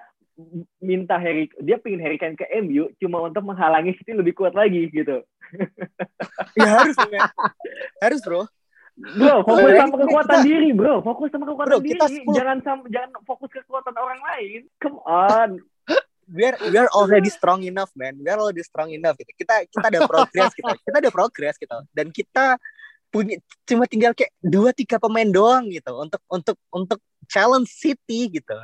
[0.82, 4.90] minta Harry dia pengen Harry Kane ke MU cuma untuk menghalangi City lebih kuat lagi
[4.90, 5.22] gitu.
[6.58, 7.20] ya harus ya.
[8.02, 8.42] harus bro.
[8.94, 11.02] Bro, fokus sama kekuatan kita, diri, bro.
[11.02, 11.98] Fokus sama kekuatan bro, diri.
[11.98, 14.60] Kita jangan sama, jangan fokus ke kekuatan orang lain.
[14.78, 15.58] Come on.
[16.30, 18.16] We are, we are already strong enough, man.
[18.22, 19.18] We are already strong enough.
[19.18, 19.34] Gitu.
[19.34, 20.70] Kita kita ada progress gitu.
[20.70, 21.78] Kita ada progress gitu.
[21.90, 22.54] Dan kita
[23.10, 26.98] punya cuma tinggal kayak dua tiga pemain doang gitu untuk untuk untuk
[27.30, 28.58] challenge City gitu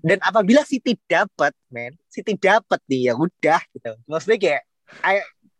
[0.00, 3.92] dan apabila City dapat men City dapat nih ya udah gitu.
[4.08, 4.62] Maksudnya kayak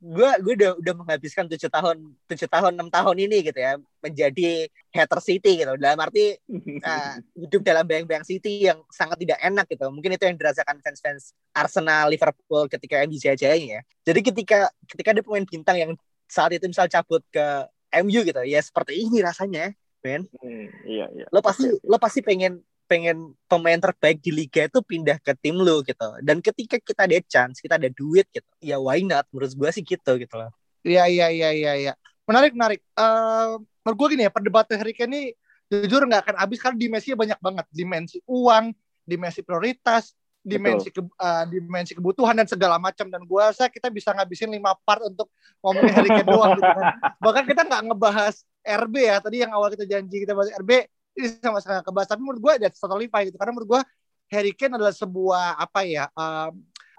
[0.04, 4.68] gue gue udah udah menghabiskan tujuh tahun tujuh tahun enam tahun ini gitu ya menjadi
[4.92, 5.72] hater City gitu.
[5.80, 6.36] Dalam arti
[6.84, 7.14] uh,
[7.48, 9.88] hidup dalam bayang-bayang City yang sangat tidak enak gitu.
[9.88, 13.82] Mungkin itu yang dirasakan fans-fans Arsenal Liverpool ketika MU jaya-jayanya ya.
[14.12, 15.92] Jadi ketika ketika ada pemain bintang yang
[16.28, 17.46] saat itu misal cabut ke
[18.04, 19.72] MU gitu ya seperti ini rasanya
[20.04, 20.28] men.
[20.36, 21.26] Hmm, iya iya.
[21.32, 22.60] Lo pasti lo pasti pengen
[22.94, 26.06] pengen pemain terbaik di liga itu pindah ke tim lu gitu.
[26.22, 29.26] Dan ketika kita ada chance, kita ada duit gitu, ya why not?
[29.34, 30.54] Menurut gue sih gitu gitu loh.
[30.86, 31.72] Iya iya iya iya.
[31.90, 31.92] Ya.
[32.30, 32.78] Menarik menarik.
[32.94, 35.22] Uh, menurut gue gini ya perdebatan Harry Kane ini
[35.66, 37.66] jujur nggak akan habis karena dimensinya banyak banget.
[37.74, 38.70] Dimensi uang,
[39.02, 44.14] dimensi prioritas, dimensi ke, uh, dimensi kebutuhan dan segala macam dan gue rasa kita bisa
[44.14, 45.34] ngabisin lima part untuk
[45.66, 46.86] ngomongin Harry Kane doang gitu kan.
[47.18, 51.28] Bahkan kita nggak ngebahas RB ya tadi yang awal kita janji kita bahas RB ini
[51.38, 52.08] sama sekali kebahas.
[52.10, 53.38] Tapi menurut gue ada totally fine gitu.
[53.38, 53.80] Karena menurut gue
[54.34, 56.50] Harry Kane adalah sebuah apa ya uh,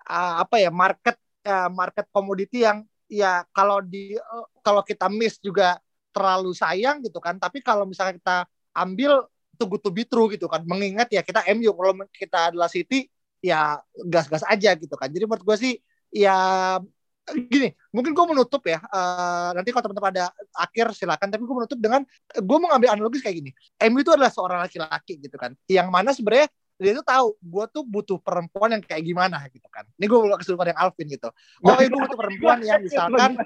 [0.08, 5.38] uh, apa ya market uh, market komoditi yang ya kalau di uh, kalau kita miss
[5.42, 5.78] juga
[6.16, 7.36] terlalu sayang gitu kan.
[7.36, 8.38] Tapi kalau misalnya kita
[8.76, 10.64] ambil good to be true gitu kan.
[10.64, 13.08] Mengingat ya kita MU kalau kita adalah City
[13.44, 15.12] ya gas-gas aja gitu kan.
[15.12, 15.74] Jadi menurut gue sih
[16.12, 16.80] ya
[17.34, 18.78] gini, mungkin gue menutup ya.
[18.94, 21.28] Uh, nanti kalau teman-teman ada akhir silakan.
[21.34, 22.02] Tapi gue menutup dengan
[22.38, 23.52] gue mau ngambil analogis kayak gini.
[23.90, 27.84] MU itu adalah seorang laki-laki gitu kan, yang mana sebenarnya dia tuh tahu gue tuh
[27.88, 29.88] butuh perempuan yang kayak gimana gitu kan.
[29.96, 31.30] Ini gue bukan sudut pandang Alvin gitu.
[31.64, 33.40] Oh, gue butuh perempuan yang misalkan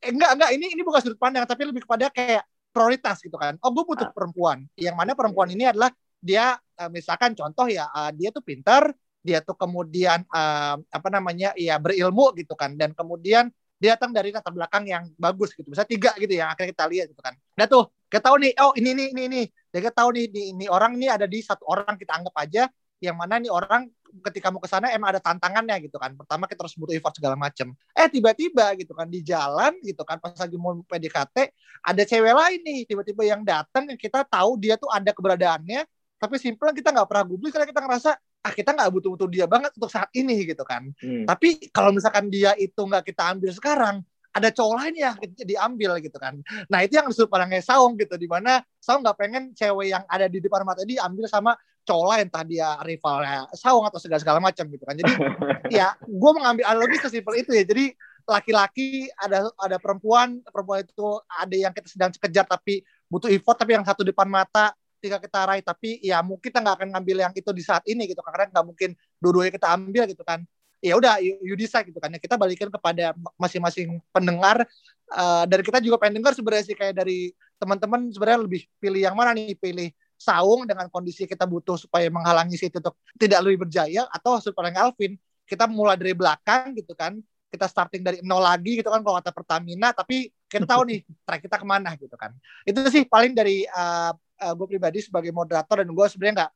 [0.00, 3.60] eh, enggak enggak ini ini bukan sudut pandang tapi lebih kepada kayak prioritas gitu kan.
[3.60, 4.64] Oh, gue butuh perempuan.
[4.76, 8.88] Yang mana perempuan ini adalah dia uh, misalkan contoh ya uh, dia tuh pintar,
[9.26, 14.30] dia tuh kemudian uh, apa namanya ya berilmu gitu kan dan kemudian dia datang dari
[14.30, 17.66] latar belakang yang bagus gitu bisa tiga gitu ya akhirnya kita lihat gitu kan nah
[17.66, 19.42] tuh kita tahu nih oh ini ini ini ini
[19.74, 22.70] kita tahu nih ini, orang ini ada di satu orang kita anggap aja
[23.02, 23.92] yang mana nih orang
[24.24, 26.16] ketika mau ke sana emang ada tantangannya gitu kan.
[26.16, 27.76] Pertama kita harus butuh effort segala macam.
[27.92, 31.36] Eh tiba-tiba gitu kan di jalan gitu kan pas lagi mau PDKT
[31.84, 35.84] ada cewek lain nih tiba-tiba yang datang yang kita tahu dia tuh ada keberadaannya
[36.16, 39.74] tapi simpel kita nggak pernah gubris karena kita ngerasa ah kita nggak butuh-butuh dia banget
[39.76, 40.88] untuk saat ini gitu kan.
[41.02, 41.26] Hmm.
[41.28, 43.96] Tapi kalau misalkan dia itu nggak kita ambil sekarang,
[44.36, 46.36] ada cowok lain yang diambil gitu kan.
[46.68, 50.28] Nah itu yang disebut palangnya Saung gitu, di mana Saung nggak pengen cewek yang ada
[50.28, 51.56] di depan mata dia ambil sama
[51.88, 54.94] cowok lain, entah dia rivalnya Saung atau segala segala macam gitu kan.
[54.94, 55.12] Jadi
[55.80, 57.64] ya gue mengambil analogi sesimpel itu ya.
[57.64, 57.96] Jadi
[58.26, 63.74] laki-laki ada ada perempuan, perempuan itu ada yang kita sedang kejar tapi butuh effort, tapi
[63.74, 67.32] yang satu depan mata ketika kita raih tapi ya mungkin kita nggak akan ngambil yang
[67.36, 68.90] itu di saat ini gitu karena nggak mungkin
[69.20, 70.40] dua-duanya kita ambil gitu kan.
[70.84, 72.12] Ya udah you, you decide gitu kan.
[72.12, 74.64] Ya kita balikin kepada masing-masing pendengar.
[75.06, 79.16] Uh, dan kita juga pengen dengar sebenarnya sih kayak dari teman-teman sebenarnya lebih pilih yang
[79.16, 79.56] mana nih?
[79.56, 84.72] Pilih saung dengan kondisi kita butuh supaya menghalangi situ untuk tidak lebih berjaya atau supaya
[84.80, 85.16] Alvin
[85.46, 87.16] kita mulai dari belakang gitu kan.
[87.46, 91.40] Kita starting dari nol lagi gitu kan kalau kata Pertamina tapi kita tahu nih track
[91.46, 92.34] kita ke mana gitu kan.
[92.66, 96.52] Itu sih paling dari uh, uh, gue pribadi sebagai moderator dan gue sebenarnya nggak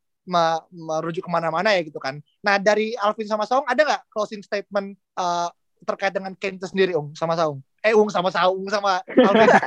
[0.70, 2.20] merujuk ke mana-mana ya gitu kan.
[2.44, 5.48] Nah dari Alvin sama Saung ada nggak closing statement uh,
[5.82, 7.16] terkait dengan Ken itu sendiri Ung?
[7.16, 7.64] Sama Saung?
[7.80, 9.48] Eh Ung sama Saung sama Alvin.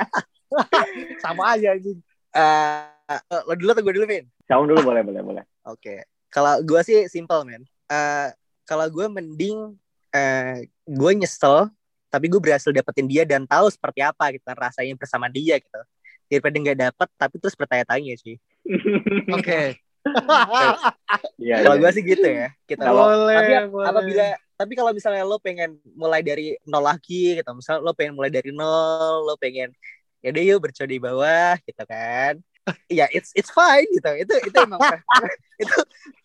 [1.18, 1.98] Sama aja ini
[2.30, 4.30] uh, lo dulu atau gue dulu Vin?
[4.46, 5.44] Saung dulu boleh boleh boleh.
[5.66, 5.82] Oke.
[5.82, 5.98] Okay.
[6.30, 8.30] kalau gue sih simple man uh,
[8.62, 9.74] kalau gue mending
[10.14, 10.56] uh,
[10.86, 11.66] gue nyesel
[12.08, 15.80] tapi gue berhasil dapetin dia dan tahu seperti apa gitu kan rasanya bersama dia gitu
[16.28, 18.36] daripada nggak dapet tapi terus bertanya-tanya sih
[19.30, 19.66] oke okay.
[21.40, 21.80] ya, kalau ya.
[21.80, 23.86] gue sih gitu ya kita boleh, tapi boleh.
[23.88, 28.28] apabila tapi kalau misalnya lo pengen mulai dari nol lagi gitu misal lo pengen mulai
[28.28, 29.72] dari nol lo pengen
[30.20, 32.36] ya deh yuk bercoba di bawah gitu kan
[32.88, 34.80] ya it's it's fine gitu itu itu emang
[35.62, 35.76] itu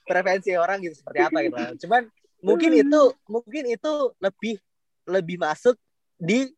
[0.08, 2.08] preferensi orang gitu seperti apa gitu cuman
[2.40, 3.92] mungkin itu mungkin itu
[4.24, 4.56] lebih
[5.08, 5.76] lebih masuk
[6.16, 6.52] di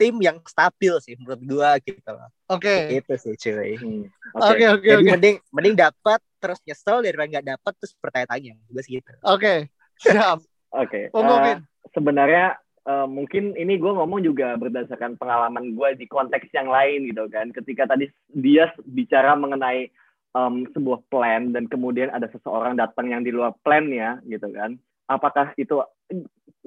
[0.00, 2.32] tim yang stabil sih menurut gua gitu loh.
[2.48, 2.88] Oke.
[2.88, 3.04] Okay.
[3.04, 3.76] Itu sih cuy.
[3.76, 4.08] Hmm.
[4.32, 5.10] Oke oke oke.
[5.12, 8.56] Mending mending dapat terus nyesel daripada nggak dapat terus bertanya-tanya.
[8.72, 9.12] Gue sih gitu.
[9.28, 9.68] Oke.
[9.68, 10.08] Okay.
[10.08, 10.40] Siap.
[10.40, 10.48] oke.
[10.70, 11.12] Okay.
[11.12, 11.60] Uh,
[11.92, 12.56] sebenarnya
[12.88, 17.52] uh, mungkin ini gue ngomong juga berdasarkan pengalaman gue di konteks yang lain gitu kan.
[17.52, 19.92] Ketika tadi dia bicara mengenai
[20.32, 24.80] um, sebuah plan dan kemudian ada seseorang datang yang di luar plan ya gitu kan.
[25.10, 25.82] Apakah itu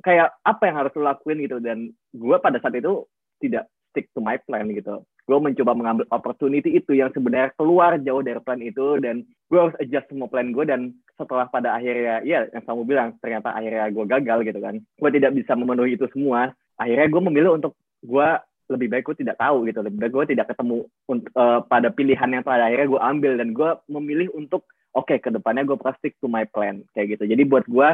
[0.04, 3.08] kayak apa yang harus lo lakuin gitu dan gue pada saat itu
[3.44, 5.04] tidak stick to my plan gitu.
[5.24, 9.78] Gue mencoba mengambil opportunity itu yang sebenarnya keluar jauh dari plan itu dan gue harus
[9.80, 14.06] adjust semua plan gue dan setelah pada akhirnya ya yang kamu bilang ternyata akhirnya gue
[14.10, 14.76] gagal gitu kan.
[15.00, 16.52] Gue tidak bisa memenuhi itu semua.
[16.76, 18.28] Akhirnya gue memilih untuk gue
[18.74, 19.80] lebih baik gue tidak tahu gitu.
[19.86, 20.90] Lebih baik gue tidak ketemu
[21.38, 25.32] uh, pada pilihan yang pada akhirnya gue ambil dan gue memilih untuk oke okay, ke
[25.32, 27.32] depannya gue pasti to my plan kayak gitu.
[27.32, 27.90] Jadi buat gue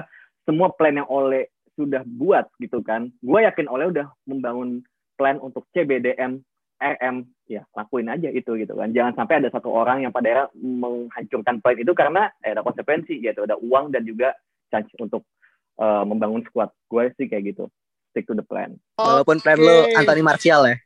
[0.50, 1.46] semua plan yang oleh
[1.78, 4.84] sudah buat gitu kan gue yakin oleh udah membangun
[5.20, 6.40] plan untuk CBDM
[6.80, 10.44] RM ya lakuin aja itu gitu kan jangan sampai ada satu orang yang pada era
[10.56, 14.32] menghancurkan plan itu karena eh, ada konsekuensi gitu ada uang dan juga
[14.72, 15.28] chance untuk
[15.76, 17.68] uh, membangun squad gue sih kayak gitu
[18.16, 20.80] stick to the plan walaupun plan lo Anthony Martial ya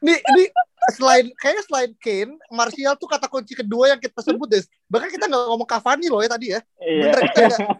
[0.00, 0.48] nih nih
[0.94, 4.62] selain kayaknya selain Kane, Martial tuh kata kunci kedua yang kita sebut deh.
[4.86, 6.60] Bahkan kita nggak ngomong Cavani loh ya tadi ya.
[6.78, 7.10] Iya.
[7.10, 7.20] Bener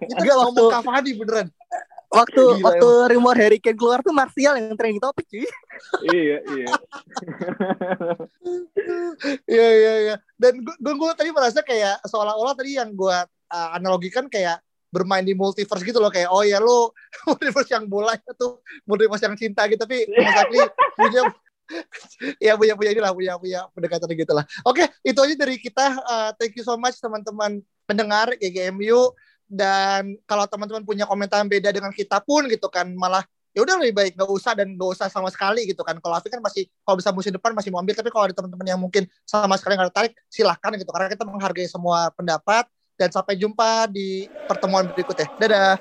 [0.03, 1.49] kita nggak ngomong Cavani beneran.
[2.17, 3.11] Waktu Gila, waktu emang.
[3.12, 5.45] rumor Harry Kane keluar tuh Martial yang trending topik cuy.
[6.09, 6.67] iya iya.
[9.47, 10.14] Iya iya iya.
[10.39, 14.62] Dan gue gue tadi merasa kayak seolah-olah tadi yang gue uh, analogikan kayak
[14.95, 16.95] bermain di multiverse gitu loh kayak oh ya lo
[17.29, 18.49] multiverse yang bola itu
[18.89, 20.47] multiverse yang cinta gitu tapi Mas
[20.97, 21.21] punya
[22.47, 24.45] ya punya punya inilah punya punya pendekatan gitu lah.
[24.62, 25.87] Oke, itu aja dari kita.
[26.07, 29.14] Uh, thank you so much teman-teman pendengar GGMU
[29.47, 33.22] dan kalau teman-teman punya komentar yang beda dengan kita pun gitu kan malah
[33.57, 35.97] ya udah lebih baik nggak usah dan nggak usah sama sekali gitu kan.
[35.97, 38.66] Kalau Afi kan masih kalau bisa musim depan masih mau ambil tapi kalau ada teman-teman
[38.68, 42.68] yang mungkin sama sekali nggak tertarik silahkan gitu karena kita menghargai semua pendapat
[43.01, 45.32] dan sampai jumpa di pertemuan berikutnya.
[45.40, 45.80] Dadah.